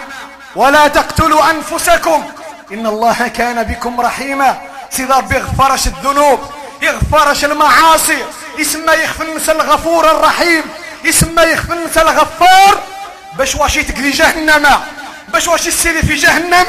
[0.56, 2.30] ولا تقتلوا أنفسكم.
[2.72, 4.60] إن الله كان بكم رحيما.
[4.90, 6.40] سيدار بيغفرش الذنوب.
[6.82, 8.24] يغفرش المعاصي.
[8.58, 10.64] يسمى يخفن الغفور الرحيم.
[11.04, 12.95] يسمى يخفن الغفار.
[13.38, 14.66] باش واش يتقلي جهنم.
[15.28, 16.66] باش واش يسيري في جهنم.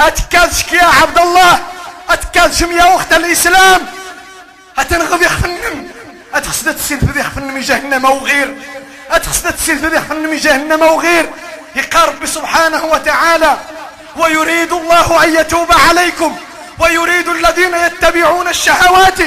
[0.00, 1.58] اتكازشك يا عبد الله؟
[2.10, 3.86] اتكازشم يا اخت الإسلام.
[4.78, 5.88] أتنغض يخفنم
[6.34, 8.56] أتخسد تسيل في يخفنم جهنم وغير
[9.10, 11.30] أتخسد تسيل في يخفنم جهنم وغير
[11.76, 13.56] يقرب سبحانه وتعالى.
[14.16, 16.36] ويريد الله أن يتوب عليكم.
[16.78, 19.20] ويريد الذين يتبعون الشهوات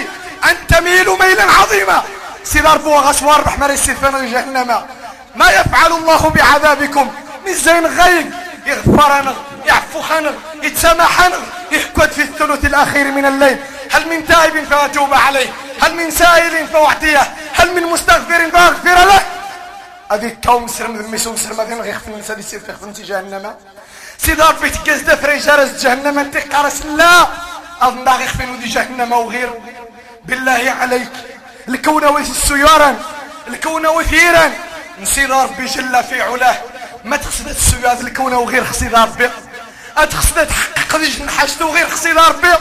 [0.43, 2.03] أن تميلوا ميلا عظيما.
[2.43, 4.85] سيدار بوا غسوار بحمر السيفان جهنم.
[5.35, 7.11] ما يفعل الله بعذابكم.
[7.45, 8.25] من زين غيق.
[8.65, 11.37] يغفرنا يعفخنا يتسامحنا.
[11.71, 13.57] يحكد في الثلث الأخير من الليل.
[13.91, 15.49] هل من تائب فأتوب عليه؟
[15.81, 19.21] هل من سائل فأعطيه؟ هل من مستغفر فأغفر له؟
[20.11, 23.55] هذه كوم سرم ذميسون سرم ذين غيخفن نسا دي سير تخفن جهنم.
[24.17, 26.19] سيدار ربي تقز دفري جرس جهنم.
[26.19, 27.27] أنت قارس لا.
[27.81, 29.53] أظن داغي خفين ودي جهنم وغير.
[30.25, 31.11] بالله عليك.
[31.69, 32.95] الكون السيارا
[33.47, 34.51] الكون وثيرا.
[35.01, 36.57] نسير ربي جل في علاه.
[37.03, 39.29] ما تقصد السياد الكون وغير خصيد ربي.
[39.97, 42.53] اتقصد تحقق ذي نحشت وغير خصيد ربي.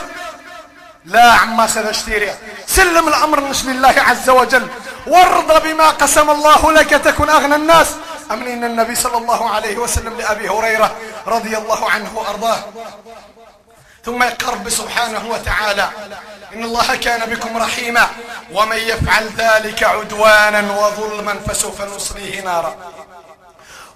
[1.04, 2.34] لا عما سنشتري.
[2.66, 4.68] سلم الأمر نش لله عز وجل.
[5.06, 7.86] وارضى بما قسم الله لك تكن أغنى الناس.
[8.30, 12.58] امن النبي صلى الله عليه وسلم لأبي هريرة رضي الله عنه وأرضاه.
[14.04, 15.88] ثم يقرب سبحانه وتعالى.
[16.54, 18.08] إن الله كان بكم رحيما.
[18.52, 22.76] ومن يفعل ذلك عدوانا وظلما فسوف نصليه نارا.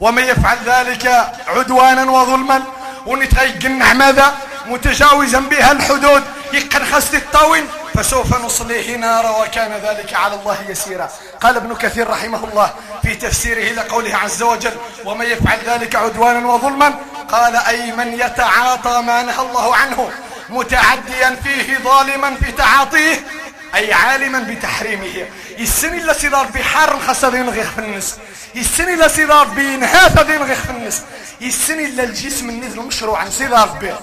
[0.01, 2.63] ومن يفعل ذلك عدوانا وظلما
[3.07, 4.35] ونتغيقن ماذا؟
[4.67, 6.23] متجاوزا بها الحدود.
[6.53, 7.69] يقن خست الطاوين.
[7.95, 11.09] فسوف نصليه نارا وكان ذلك على الله يسيرا.
[11.41, 12.71] قال ابن كثير رحمه الله
[13.03, 16.95] في تفسيره لقوله عز وجل ومن يفعل ذلك عدوانا وظلما؟
[17.33, 20.11] قال أي من يتعاطى ما نهى الله عنه
[20.49, 23.27] متعديا فيه ظالما في تعاطيه
[23.75, 25.27] أي عالما بتحريمه.
[25.59, 28.19] يسني إلا سيدار بحار خاصة دين غير في النس
[28.55, 31.03] يسني إلا سيدار بنهاثة دين غير في النس
[31.41, 33.99] يسني إلا الجسم النذل مشروعا سيدار به.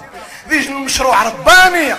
[0.50, 1.96] ذيج المشروع رباني.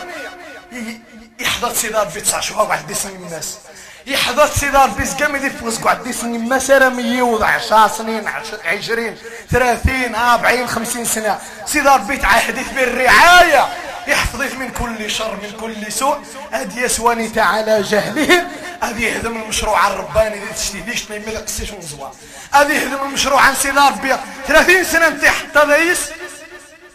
[1.41, 3.59] يحضر سيدار في تسع شهور دي سنين الناس.
[4.07, 8.29] يحضر سيدار في زقام يدي في قعد دي سنين ما سرم يوضع عشر سنين
[8.65, 9.17] عشرين
[9.51, 11.39] ثلاثين أربعين خمسين سنة.
[11.67, 13.69] سيدار بيت حديث بالرعاية
[14.07, 16.19] يحفظك من كل شر من كل سوء.
[16.51, 18.47] هذه يسواني على جهله.
[18.83, 22.13] هذه يهدم المشروع الرباني اللي تشتيديش ما يقصيش ونزوار
[22.53, 24.21] هذه يهدم المشروع عن سيدار بيا.
[24.47, 25.99] 30 سنة انت حتى دايس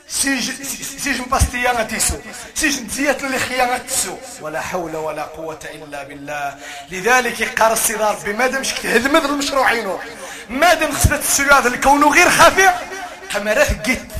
[0.08, 2.16] سيجن باستيانا تيسو
[2.56, 6.58] سيجن زيات اللي خيانة تسو ولا حول ولا قوة إلا بالله
[6.92, 9.98] لذلك يقار الصدار بمادم شك تهدم المشروعين
[10.50, 12.70] مادم خصبت السياد الكون غير خافي
[13.34, 14.12] قمرات قيت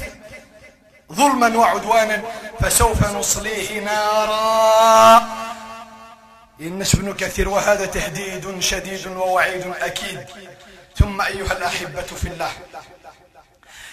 [1.14, 2.22] ظلما وعدوانا
[2.62, 5.28] فسوف نصليه نارا
[6.62, 10.26] إنش ابن كثير وهذا تهديد شديد ووعيد أكيد
[11.00, 12.52] ثم أيها الأحبة في الله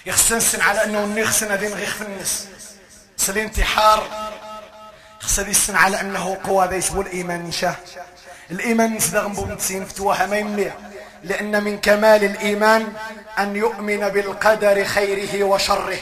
[0.07, 2.49] يخسنسن على أنه النخسن هذين غيخ في النس
[3.17, 4.09] سل انتحار
[5.21, 7.77] خسد يسن على أنه قوة ذا يسبو الإيمان نشاه
[8.51, 10.73] الإيمان بمتسين فتوها ما يمليع.
[11.25, 12.93] لأن من كمال الإيمان
[13.39, 15.99] أن يؤمن بالقدر خيره وشره.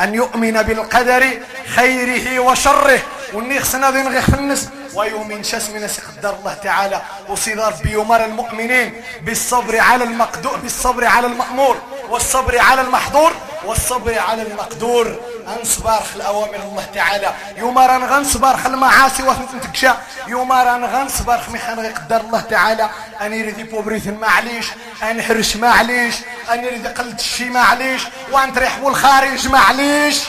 [0.00, 3.00] أن يؤمن بالقدر خيره وشره.
[3.34, 4.68] والنيخ ذي نغيخ في النس.
[4.94, 9.02] ويؤمن شس من قدر الله تعالى وصدار بيمر المؤمنين.
[9.22, 11.76] بالصبر على المقدور بالصبر على المأمور.
[12.08, 13.32] والصبر على المحظور.
[13.64, 15.20] والصبر على المقدور.
[15.60, 17.34] انصبر خل اوامر الله تعالى.
[17.56, 22.90] يومر غنصبر خل المعاصي وتنتكشا يومر غنصبر خل مخان يقدر الله تعالى.
[23.20, 24.66] ان يريد بوبريث معليش
[25.02, 26.14] ان حرش معليش.
[26.52, 28.02] ان يريد قلت الشي معليش.
[28.32, 30.20] وان تريح بالخارج معليش.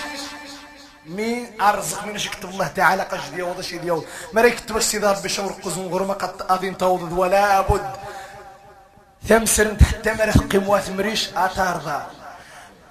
[1.06, 4.02] مين أرزق من يكتب الله تعالى قش ديال وضش ديال
[4.34, 7.96] ما يكتب السيدار بشور قزن غرمة قد اذن توضد ولا بد.
[9.28, 12.08] ثمسر حتى مرح قموات مريش اتارضا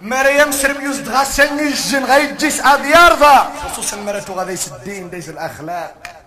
[0.01, 6.24] مريم سرم يزد غاسن الجن غيجيس اديارضا خصوصا مرتو غادي الدين ديس الأخلاق.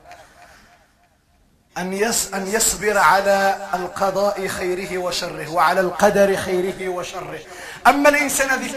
[1.78, 7.40] أن يس أن يصبر على القضاء خيره وشره وعلى القدر خيره وشره.
[7.88, 8.70] أما الإنسان ذي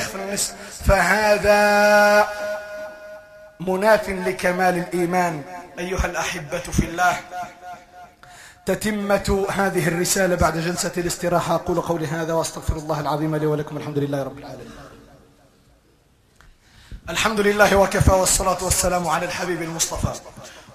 [0.00, 2.28] في النس فهذا
[3.60, 5.42] مناف لكمال الإيمان.
[5.78, 7.20] أيها الأحبة في الله
[8.66, 11.54] تتمة هذه الرسالة بعد جلسة الاستراحة.
[11.54, 14.72] أقول قولي هذا وأستغفر الله العظيم لي ولكم الحمد لله رب العالمين.
[17.08, 20.20] الحمد لله وكفى والصلاة والسلام على الحبيب المصطفى.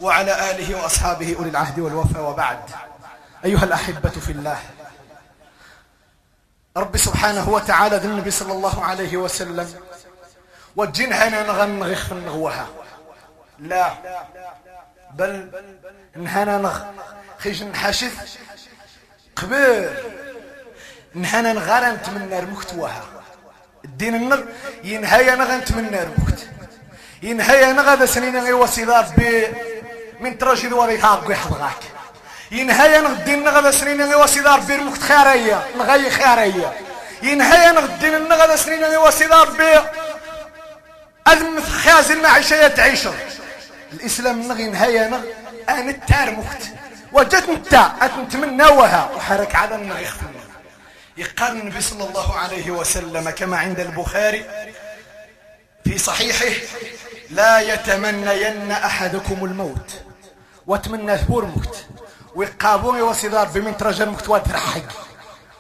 [0.03, 2.59] وعلى آله وأصحابه أولي العهد والوفاء وبعد.
[3.45, 4.59] أيها الأحبة في الله
[6.77, 9.73] رب سبحانه وتعالى ذي النبي صلى الله عليه وسلم
[10.75, 12.67] وجنها نغن غخ نغوها.
[13.59, 13.93] لا
[15.13, 15.51] بل
[16.15, 16.83] نهانا نغ
[17.37, 18.37] خيج نحاشث
[19.35, 20.03] قبير
[21.13, 23.03] نهانا نغانا نتمنى رمكتوها
[23.85, 24.41] الدين النغ
[24.83, 26.49] ينهايا نغا نتمنى رمكت
[27.23, 29.47] ينهايا نغا ذا سنين غير وصيدات بي
[30.23, 31.83] من تراجي ذوالي تاقوي حضغاك
[32.51, 36.73] ينهايا نغدي النغذا سنين اللي وسيدار بير مكت خارية نغي خارية
[37.23, 39.83] ينهايا نغدي النغذا سنين اللي وسيدار بير.
[41.27, 43.07] أذم خازن معيشة تعيش
[43.93, 45.21] الإسلام نغي نهايا نغ
[45.69, 46.63] أنا التار مكت
[47.11, 50.43] وجدت انت أتنتمناوها وحرك على النغي خفنا
[51.17, 54.45] يقال النبي صلى الله عليه وسلم كما عند البخاري
[55.83, 56.55] في صحيحه
[57.29, 60.01] لا يتمنين أحدكم الموت.
[60.67, 61.85] واتمنى ثبور موت
[62.35, 64.81] ويقابوني وصدار بمن ترجى الموت وترحق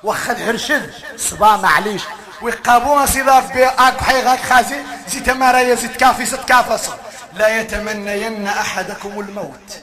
[0.03, 0.91] وخد هرشد.
[1.17, 2.01] صبا معليش.
[2.41, 4.75] ويقابون صدار بأك حيغاك خازي.
[5.07, 6.89] زيت مارايا زيت كافي ست كافص.
[7.33, 9.81] لا يتمنين أحدكم الموت.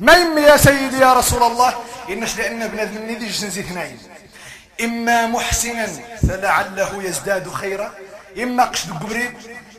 [0.00, 1.74] ما يمي يا سيدي يا رسول الله.
[2.10, 3.98] إنش لأن بنادم ندي جنزي اثنين
[4.80, 5.86] إما محسنا
[6.28, 7.94] فلعله يزداد خيرا.
[8.42, 9.32] إما قشد قبريد.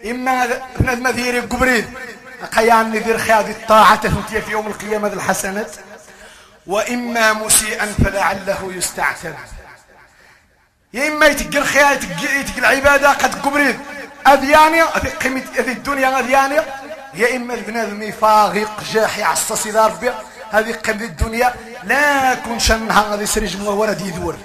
[0.06, 0.48] إما
[0.80, 1.86] بنادم ذيري قبريد.
[2.56, 5.72] قيان نذير خيادي الطاعة في يوم القيامة الحسنات
[6.68, 9.36] وإما مسيئا فلعله يستعتب
[10.94, 12.00] يا إما يتقل خيال
[12.40, 13.80] يتقل العبادة قد قبريد
[14.28, 16.56] أذياني قيمة هذه الدنيا أذياني.
[17.14, 20.12] يا إما البنادم يفاغق جاحي عصصي ضربي
[20.52, 21.54] هذه قيمة الدنيا.
[21.84, 24.36] لا كن شنها غادي سرج ورد يدور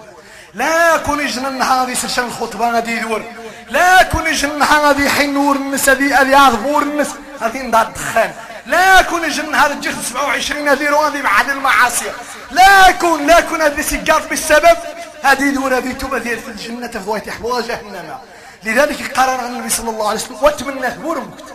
[0.55, 3.23] لا كون يجن النهار غادي يسرشن الخطبة غادي يدور.
[3.71, 7.09] لا كون النهار غادي يحين نور الناس هذه غادي يعظمور الناس
[7.41, 8.33] غادي نضع الدخان
[8.67, 12.13] لا كون النهار تجي 27 هذه غادي بعد المعاصي.
[12.51, 14.77] لا كون لا كون هذه سيجار بالسبب
[15.23, 18.19] هذه يدور هذه ديال في الجنة تفضوي تحبوا جهنم.
[18.63, 21.55] لذلك قرر النبي صلى الله عليه وسلم واتمنى ثبور المكت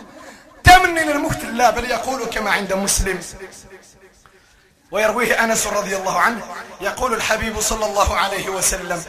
[0.64, 3.20] تمني المكت لا بل يقول كما عند مسلم.
[4.90, 6.42] ويرويه أنس رضي الله عنه
[6.80, 9.02] يقول الحبيب صلى الله عليه وسلم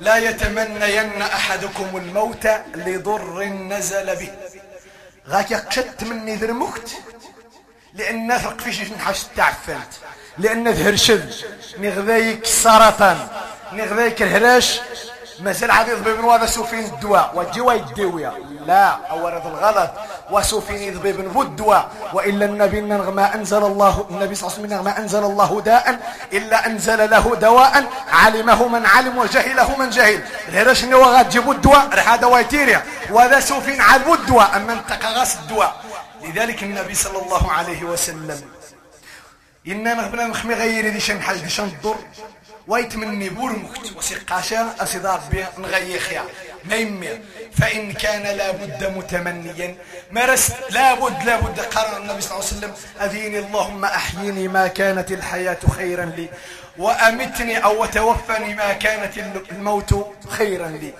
[0.00, 4.30] لا يتمنين أحدكم الموت لضر نزل به.
[5.28, 6.88] غاك يقشت مني ذر مكت
[7.94, 9.92] لأن فرق فيش نحش تعفلت
[10.38, 11.34] لأن ذهر شذ.
[11.78, 13.28] نغذيك سرطان.
[13.72, 14.80] نغذيك الهراش
[15.40, 17.30] مازال عاد يضبيب هذا سوفين الدواء.
[17.34, 18.32] والدواء يدويا.
[18.66, 19.90] لا أورد الغلط.
[20.30, 25.24] وسوفين يضبيب الدواء وإلا النبي ما أنزل الله النبي صلى الله عليه وسلم ما أنزل
[25.24, 25.98] الله داء
[26.32, 27.84] إلا أنزل له دواء.
[28.12, 30.22] علمه من علم وجهله من جهل.
[30.48, 32.82] غير شنو غتجيبوا الدواء؟ راه هذا ويتيريا.
[33.10, 34.56] وهذا سوفين عذبوا الدواء.
[34.56, 35.74] أما انتقى غاس الدواء.
[36.22, 38.40] لذلك النبي صلى الله عليه وسلم
[39.66, 41.96] إننا نغبنا نخمي غير دي شن حاج دي شن الضر
[42.68, 46.24] ويتمني بورمكت وسقاشا أصدار بي نغيخيا
[46.64, 47.08] ميمي
[47.58, 49.76] فإن كان لابد متمنيا.
[50.10, 51.60] مرست لابد لابد.
[51.60, 56.28] قرر النبي صلى الله عليه وسلم أذيني اللهم أحييني ما كانت الحياة خيرا لي
[56.78, 59.18] وأمتني أو توفني ما كانت
[59.52, 60.92] الموت خيرا لي.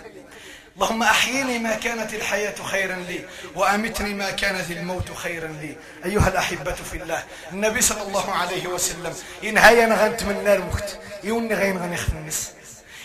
[0.77, 5.77] اللهم أحييني ما كانت الحياة خيرا لي وأمتني ما كانت الموت خيرا لي.
[6.05, 10.99] أيها الأحبة في الله النبي صلى الله عليه وسلم إن هيا نغنت من نار مكت
[11.25, 12.51] يوني غين غني خنس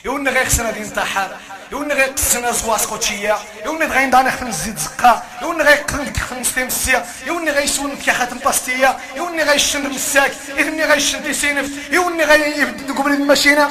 [0.06, 1.38] يوني غي خسنا دين انتحار
[1.72, 6.44] يوني غي قسنا زواس خوتشية يوني غي داني خفن زيد زقا يوني غي قلن خفن
[6.44, 11.92] ستيمسية يوني غي سون كي خاتم باستية يوني غي شن مساك يوني غي شن تيسينف
[11.92, 13.70] يوني غي يبدو قبل الماشينة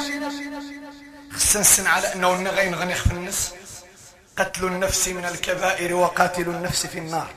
[1.33, 3.51] خسن سن على أنه غي نغني خفنس
[4.39, 7.27] قتل النفس من الكبائر وقاتل النفس في النار.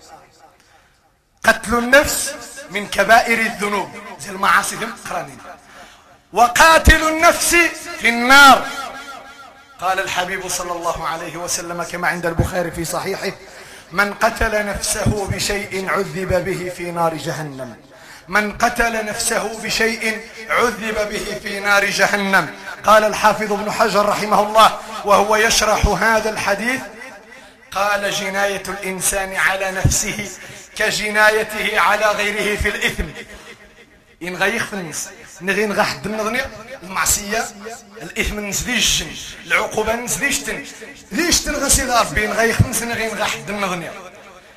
[1.45, 2.35] قتل النفس
[2.71, 3.89] من كبائر الذنوب.
[4.21, 5.39] زي المعاصي ذم قرانين.
[6.33, 7.57] وقاتل النفس
[8.01, 8.67] في النار.
[9.81, 13.33] قال الحبيب صلى الله عليه وسلم كما عند البخاري في صحيحه
[13.93, 17.77] من قتل نفسه بشيء عذب به في نار جهنم.
[18.29, 22.55] من قتل نفسه بشيء عذب به في نار جهنم.
[22.85, 26.81] قال الحافظ ابن حجر رحمه الله وهو يشرح هذا الحديث
[27.73, 30.31] قال جناية الإنسان على نفسه
[30.77, 33.05] كجنايته على غيره في الإثم.
[34.23, 35.09] إن غيخ في النس
[35.41, 36.41] نغي نغا حد النظني
[36.83, 37.45] المعصية
[38.03, 39.07] الإثم نزديجن
[39.47, 40.65] العقوبة نزديجتن
[41.13, 43.91] ليشتن غسيل ربي؟ نغيخ نس نغي نغا حد النظني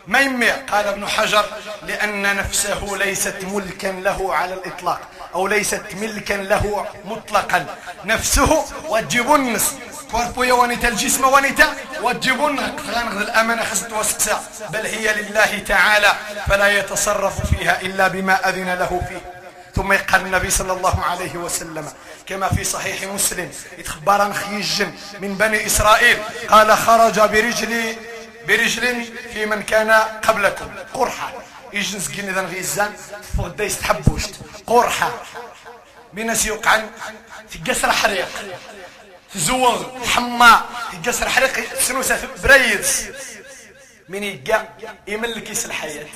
[0.08, 1.46] ما يمي قال ابن حجر
[1.84, 5.02] لأن نفسه ليست ملكا له على الإطلاق.
[5.36, 7.66] أو ليست ملكا له مطلقا.
[8.06, 9.76] نفسه وجب النس
[10.12, 16.14] كوربويا ونتا الجسم ونتا وجبون غنغ الأمانة خزت وسقسا بل هي لله تعالى
[16.48, 19.22] فلا يتصرف فيها إلا بما أذن له فيه.
[19.76, 21.86] ثم يقال النبي صلى الله عليه وسلم
[22.28, 24.84] كما في صحيح مسلم يتخبر خيج
[25.22, 26.18] من بني إسرائيل
[26.50, 27.96] قال خرج برجل
[28.48, 29.92] برجل في من كان
[30.28, 31.32] قبلكم قرحة
[31.76, 32.94] يجنس قلنا ذا غيزان
[33.38, 34.24] فغدا يستحبوش
[34.68, 35.24] قرحة.
[36.14, 36.90] بناس يوقعن
[37.50, 38.28] في قصر حريق.
[39.36, 43.06] زوغ حما يقصر حريق سنوسة بريدس
[44.10, 44.64] من يقع؟
[45.08, 46.08] يملك الحياة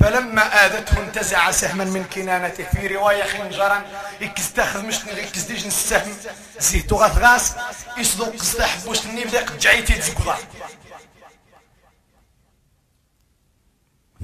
[0.00, 2.64] فلما آذته انتزع سهما من كنانته.
[2.64, 3.82] في رواية خنجرا
[4.20, 6.16] يكز تاخذ مش يكز ديجن السهم.
[6.60, 7.56] زيتو غاث
[7.96, 10.38] يصدق قصدا حبوش تني بدا قد جعيتي تزكوضا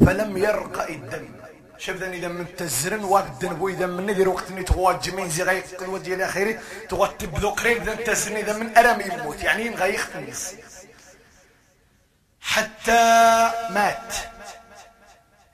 [0.00, 1.28] فلم يرقى الدم.
[1.78, 5.42] شوف ذا إذا من تزرن وقت بو إذا من ندير وقت إني تغوات جمين زي
[5.42, 10.54] غايق القلوة ديال اخيري تغوات تبدو قريب اذا تزرن إذا من ارم يموت يعني الناس
[12.40, 13.02] حتى
[13.70, 14.14] مات.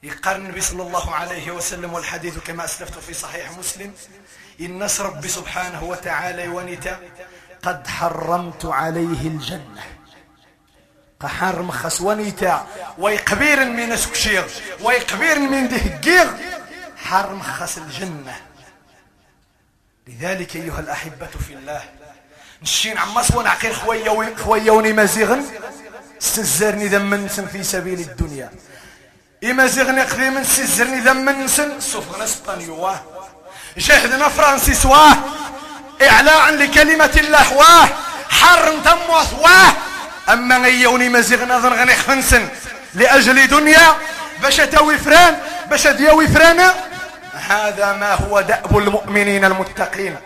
[0.03, 3.93] يقارن النبي صلى الله عليه وسلم والحديث كما أسلفت في صحيح مسلم.
[4.61, 7.01] إن ربي سبحانه وتعالى ونتا
[7.63, 9.98] قد حرمت عليه الجنة.
[11.21, 12.67] قحرم خس ونتا
[12.99, 14.45] ويقبير من سكشير
[14.83, 16.29] ويقبير من دهجير
[17.05, 18.37] حرم خس الجنة.
[20.07, 21.83] لذلك أيها الأحبة في الله
[22.63, 25.45] نشين عماس ونعقير خويا خويا وني مزيغن
[26.19, 28.51] سزرني ذمن في سبيل الدنيا.
[29.45, 33.01] إما زغني قديم سزرني ذمن نسن سوف نسبانيو واه.
[33.79, 35.17] شهدنا فرانسيس واه
[36.03, 37.89] إعلاء لكلمة الله واه.
[38.29, 39.73] حرم تموث واه.
[40.33, 42.49] أما غيوني مزيغنا ذن غني خنسن
[42.95, 43.95] لأجل دنيا
[44.43, 45.39] باش تاوي فران
[45.71, 46.75] باش دياوي فرانا
[47.49, 50.17] هذا ما هو دأب المؤمنين المتقين.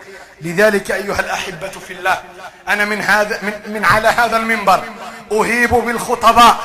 [0.41, 2.21] لذلك أيها الأحبة في الله
[2.67, 4.83] أنا من هذا من, من على هذا المنبر.
[5.31, 6.57] أهيب بالخطباء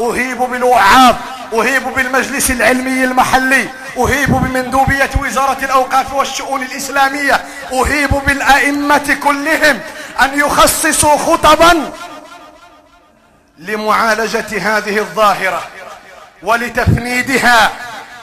[0.00, 1.14] أهيب بالوعاظ
[1.52, 3.68] أهيب بالمجلس العلمي المحلي
[3.98, 7.40] أهيب بمندوبية وزارة الأوقاف والشؤون الإسلامية
[7.72, 9.80] أهيب بالأئمة كلهم
[10.22, 11.92] أن يخصصوا خطبا
[13.58, 14.46] لمعالجة
[14.76, 15.62] هذه الظاهرة
[16.42, 17.70] ولتفنيدها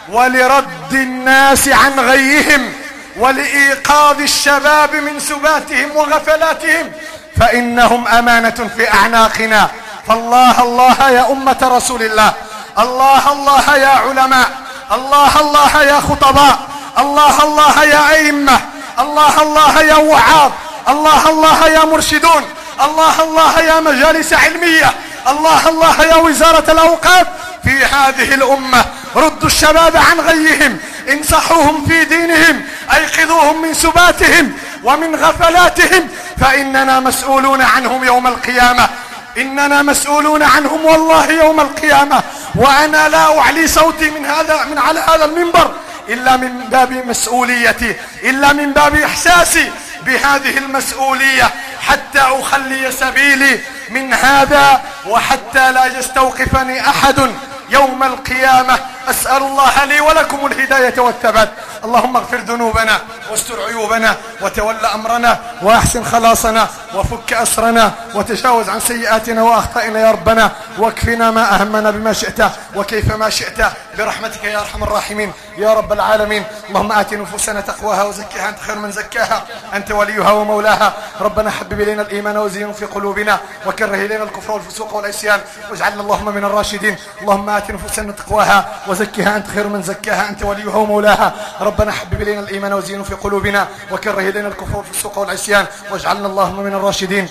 [0.10, 2.74] ولرد الناس عن غيهم
[3.18, 6.92] ولإيقاظ الشباب من سباتهم وغفلاتهم
[7.40, 9.70] فإنهم أمانة في أعناقنا
[10.08, 12.34] فالله الله يا أمة رسول الله
[12.80, 14.50] الله الله يا علماء
[14.92, 16.60] الله الله يا خطباء
[17.00, 18.60] الله الله يا أئمة
[19.00, 20.52] الله الله يا وعاظ
[20.90, 22.44] الله الله يا مرشدون
[22.84, 24.94] الله الله يا مجالس علمية
[25.28, 27.28] الله الله يا وزارة الأوقاف
[27.64, 30.78] في هذه الأمة ردوا الشباب عن غيهم
[31.12, 32.62] انصحوهم في دينهم
[32.94, 34.54] أيقظوهم من سباتهم
[34.84, 36.08] ومن غفلاتهم
[36.38, 38.90] فإننا مسؤولون عنهم يوم القيامة.
[39.38, 42.24] إننا مسؤولون عنهم والله يوم القيامة.
[42.56, 45.72] وأنا لا أعلي صوتي من هذا من على هذا المنبر
[46.10, 49.72] إلا من باب مسؤوليتي إلا من باب إحساسي
[50.06, 51.50] بهذه المسؤولية
[51.82, 57.32] حتى أخلي سبيلي من هذا وحتى لا يستوقفني أحد
[57.70, 58.80] يوم القيامة.
[59.10, 61.50] أسأل الله لي ولكم الهداية والثبات.
[61.84, 63.00] اللهم اغفر ذنوبنا
[63.32, 70.52] واستر عيوبنا وتول أمرنا وأحسن خلاصنا وفك أسرنا وتجاوز عن سيئاتنا وأخطائنا يا ربنا.
[70.78, 72.42] واكفنا ما أهمنا بما شئت
[72.76, 73.66] وكيف ما شئت.
[73.98, 75.34] برحمتك يا أرحم الراحمين.
[75.58, 76.44] يا رب العالمين.
[76.70, 79.44] اللهم آت نفوسنا تقواها وزكها أنت خير من زكاها.
[79.74, 80.94] أنت وليها ومولاها.
[81.22, 85.42] ربنا حبب إلينا الإيمان وزينه في قلوبنا وكره إلينا الكفر والفسوق والعصيان.
[85.72, 86.98] واجعلنا اللهم من الراشدين.
[87.22, 91.34] اللهم آت نفوسنا تقواها وزكها أنت خير من زكاها أنت وليها ومولاها.
[91.62, 96.74] ربنا حبب إلينا الإيمان وزينه في قلوبنا وكره إلينا الكفر والفسوق والعصيان واجعلنا اللهم من
[96.74, 97.28] الراشدين.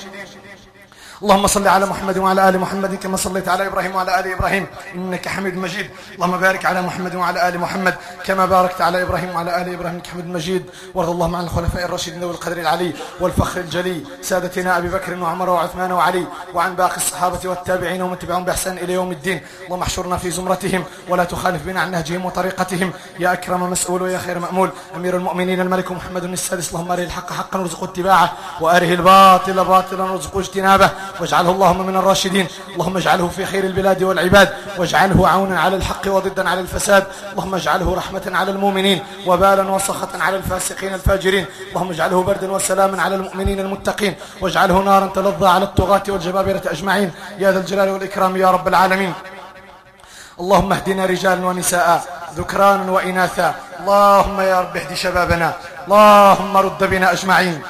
[1.23, 5.29] اللهم صل على محمد وعلى آل محمد كما صليت على إبراهيم وعلى آل إبراهيم إنك
[5.29, 5.91] حميد مجيد.
[6.15, 7.95] اللهم بارك على محمد وعلى آل محمد
[8.25, 10.65] كما باركت على إبراهيم وعلى آل إبراهيم إنك حميد مجيد.
[10.95, 15.93] وارض اللهم عن الخلفاء الراشدين ذوي القدر العلي والفخر الجلي سادتنا أبي بكر وعمر وعثمان
[15.93, 19.41] وعلي وعن باقي الصحابة والتابعين ومن تبعهم بإحسان إلى يوم الدين.
[19.67, 22.93] اللهم احشرنا في زمرتهم ولا تخالف بنا عن نهجهم وطريقتهم.
[23.19, 24.71] يا أكرم مسؤول ويا خير مأمول.
[24.97, 26.69] أمير المؤمنين الملك محمد السادس.
[26.69, 30.91] اللهم أره الحق حقا وارزقه اتباعه وأره الباطل باطلا وارزقه اجتنابه.
[31.21, 32.47] واجعله اللهم من الراشدين.
[32.75, 34.49] اللهم اجعله في خير البلاد والعباد.
[34.79, 37.07] واجعله عونا على الحق وضدا على الفساد.
[37.33, 39.05] اللهم اجعله رحمة على المؤمنين.
[39.27, 41.47] وبالا وسخة على الفاسقين الفاجرين.
[41.69, 44.15] اللهم اجعله بردا وسلاما على المؤمنين المتقين.
[44.41, 47.11] واجعله نارا تلظى على الطغاة والجبابرة أجمعين.
[47.39, 49.13] يا ذا الجلال والإكرام يا رب العالمين.
[50.41, 52.05] اللهم اهدنا رجالا ونساء
[52.37, 53.55] ذكرانا وإناثا.
[53.81, 55.53] اللهم يا رب اهد شبابنا.
[55.87, 57.63] اللهم رد بنا أجمعين.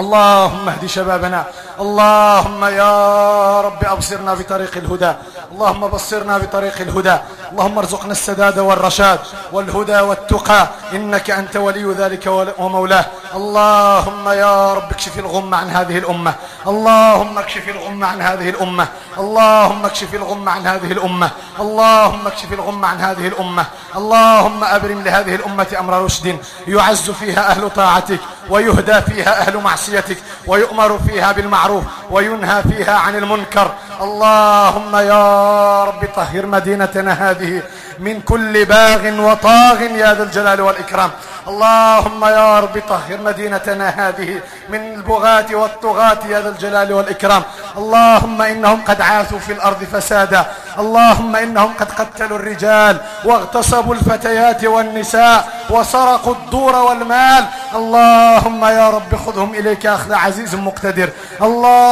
[0.00, 1.44] اللهم اهد شبابنا.
[1.80, 5.12] اللهم يا رب أبصرنا بطريق الهدى.
[5.52, 7.16] اللهم بصرنا بطريق الهدى.
[7.52, 9.20] اللهم ارزقنا السداد والرشاد
[9.52, 10.68] والهدى والتقى.
[10.92, 12.26] إنك أنت ولي ذلك
[12.58, 13.04] ومولاه.
[13.34, 16.34] اللهم يا رب اكشف الغم عن هذه الأمة.
[16.66, 18.86] اللهم اكشف الغم عن هذه الأمة.
[19.18, 21.30] اللهم اكشف الغم عن هذه الأمة.
[21.60, 23.64] اللهم اكشف الغم عن هذه الأمة.
[23.96, 26.38] اللهم أبرم لهذه الأمة أمر رشد
[26.68, 28.20] يعز فيها أهل طاعتك.
[28.50, 30.16] ويهدى فيها أهل معصيتك
[30.46, 33.70] ويؤمر فيها بالمعروف وينهى فيها عن المنكر.
[34.00, 37.62] اللهم يا رب طهر مدينتنا هذه
[37.98, 41.10] من كل باغ وطاغ يا ذا الجلال والإكرام.
[41.48, 47.42] اللهم يا رب طهر مدينتنا هذه من البغاة والطغاة يا ذا الجلال والإكرام.
[47.76, 50.46] اللهم إنهم قد عاثوا في الأرض فسادا.
[50.78, 57.44] اللهم إنهم قد قتلوا الرجال واغتصبوا الفتيات والنساء وسرقوا الدور والمال.
[57.74, 61.08] اللهم يا رب خذهم إليك أخذ عزيز مقتدر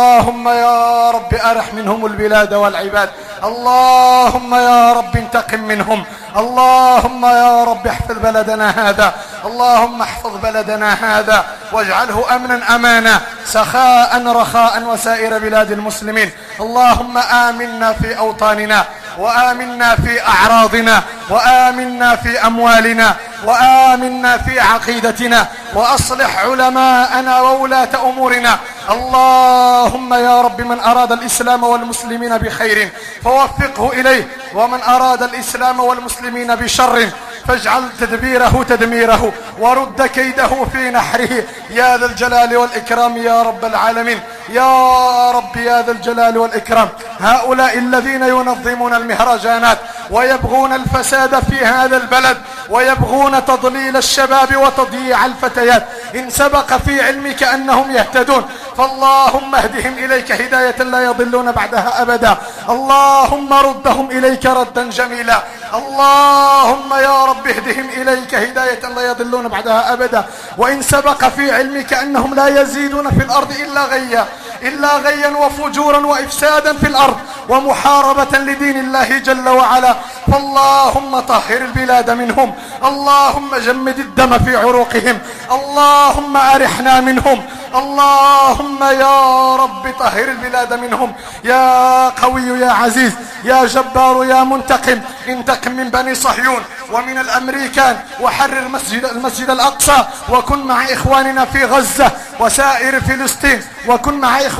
[0.05, 3.11] اللهم يا رب أرح منهم البلاد والعباد.
[3.45, 6.05] اللهم يا رب انتقم منهم.
[6.37, 9.15] اللهم يا رب احفظ بلدنا هذا.
[9.45, 11.45] اللهم احفظ بلدنا هذا.
[11.73, 13.21] واجعله أمنا أمانا.
[13.47, 16.31] سخاء رخاء وسائر بلاد المسلمين.
[16.61, 18.85] اللهم آمنا في أوطاننا.
[19.19, 21.03] وآمنا في أعراضنا.
[21.31, 23.15] وآمنا في أموالنا.
[23.47, 28.59] وآمنا في عقيدتنا وأصلح علماءنا وولاة أمورنا.
[28.90, 32.88] اللهم يا رب من أراد الإسلام والمسلمين بخير
[33.24, 37.09] فوفقه إليه ومن أراد الإسلام والمسلمين بشر
[37.49, 41.45] فاجعل تدبيره تدميره ورد كيده في نحره.
[41.70, 44.20] يا ذا الجلال والإكرام يا رب العالمين.
[44.49, 46.88] يا رب يا ذا الجلال والإكرام.
[47.20, 49.78] هؤلاء الذين ينظمون المهرجانات
[50.11, 52.39] ويبغون الفساد في هذا البلد
[52.71, 55.87] ويبغون تضليل الشباب وتضييع الفتيات.
[56.15, 58.45] إن سبق في علمك أنهم يهتدون
[58.79, 60.33] فاللهم اهدهم إليك.
[60.33, 62.37] هداية لا يضلون بعدها أبدا.
[62.69, 65.43] اللهم ردهم إليك ردا جميلا.
[65.75, 68.35] اللهم يا رب اهدهم إليك.
[68.35, 70.25] هداية لا يضلون بعدها أبدا.
[70.59, 74.27] وإن سبق في علمك أنهم لا يزيدون في الأرض إلا غيا.
[74.65, 77.17] إلا غيا وفجورا وإفسادا في الأرض
[77.49, 79.95] ومحاربة لدين الله جل وعلا.
[80.33, 82.55] فاللهم طهر البلاد منهم.
[82.85, 85.19] اللهم جمد الدم في عروقهم.
[85.51, 87.43] اللهم أرحنا منهم.
[87.75, 91.12] اللهم يا رب طهر البلاد منهم.
[91.45, 93.12] يا قوي يا عزيز
[93.45, 96.62] يا جبار يا منتقم انتقم من بني صهيون
[96.93, 102.11] ومن الأمريكان وحرر المسجد, المسجد الأقصى وكن مع إخواننا في غزة
[102.41, 104.54] وسائر فلسطين وكن مع إخواننا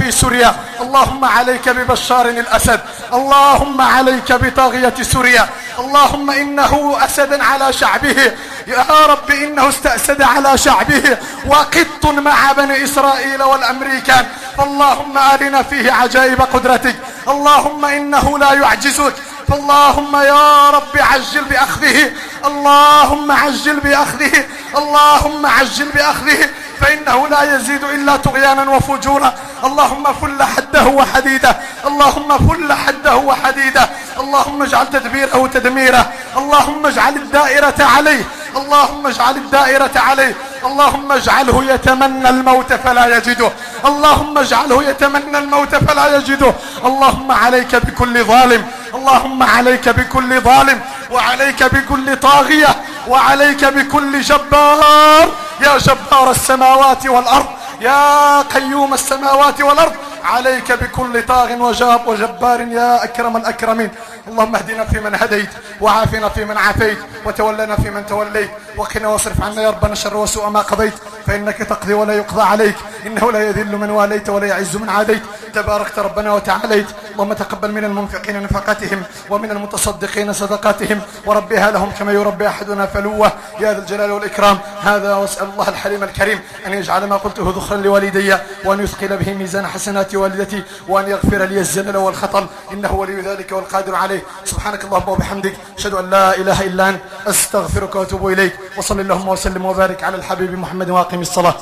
[0.00, 2.80] في سوريا اللهم عليك ببشار الأسد
[3.12, 8.32] اللهم عليك بطاغية سوريا اللهم إنه أسد على شعبه
[8.66, 11.16] يا رب إنه استأسد على شعبه
[11.46, 14.26] وقط مع بني إسرائيل والأمريكان
[14.58, 16.96] فاللهم أرنا فيه عجائب قدرتك
[17.28, 19.14] اللهم إنه لا يعجزك
[19.48, 22.10] فاللهم يا رب عجل بأخذه
[22.44, 24.44] اللهم عجل بأخذه
[24.76, 26.48] اللهم عجل بأخذه
[26.80, 29.34] فإنه لا يزيد إلا طغيانا وفجورا.
[29.64, 31.56] اللهم فل حده وحديده.
[31.86, 33.88] اللهم فل حده وحديده.
[34.20, 36.12] اللهم اجعل تدبيره تدميره.
[36.36, 38.24] اللهم اجعل الدائرة عليه.
[38.56, 40.34] اللهم اجعل الدائرة عليه.
[40.64, 43.50] اللهم اجعله يتمنى الموت فلا يجده.
[43.84, 46.52] اللهم اجعله يتمنى الموت فلا يجده.
[46.84, 48.66] اللهم عليك بكل ظالم.
[48.94, 50.80] اللهم عليك بكل ظالم.
[51.10, 52.76] وعليك بكل طاغية.
[53.08, 55.28] وعليك بكل جبار.
[55.60, 57.46] يا جبار السماوات والأرض
[57.80, 59.92] يا قيوم السماوات والأرض
[60.24, 62.60] عليك بكل طاغ وجاب وجبار.
[62.60, 63.90] يا أكرم الأكرمين
[64.28, 65.50] اللهم اهدنا فيمن هديت
[65.80, 68.50] وعافنا فيمن عافيت وتولنا فيمن توليت.
[68.76, 70.94] وقنا واصرف عنا يا ربنا شر وسوء ما قضيت.
[71.26, 72.76] فإنك تقضي ولا يقضى عليك.
[73.06, 75.22] إنه لا يذل من واليت ولا يعز من عاديت.
[75.54, 76.86] تباركت ربنا وتعاليت.
[77.12, 81.00] اللهم تقبل من المنفقين نفقاتهم ومن المتصدقين صدقاتهم.
[81.26, 83.32] وربها لهم كما يربي أحدنا فلوة.
[83.60, 84.58] يا ذا الجلال والإكرام.
[84.82, 89.66] هذا واسأل الله الحليم الكريم أن يجعل ما قلته ذخرا لوالدي وأن يثقل به ميزان
[89.66, 94.22] حسنات والدتي وأن يغفر لي الزلل والخطل إنه ولي ذلك والقادر عليه.
[94.44, 95.56] سبحانك اللهم وبحمدك.
[95.78, 97.00] أشهد أن لا إله إلا أنت.
[97.26, 98.52] أستغفرك وأتوب إليك.
[98.76, 100.90] وصل اللهم وسلم وبارك على الحبيب محمد
[101.20, 101.54] الصلاة.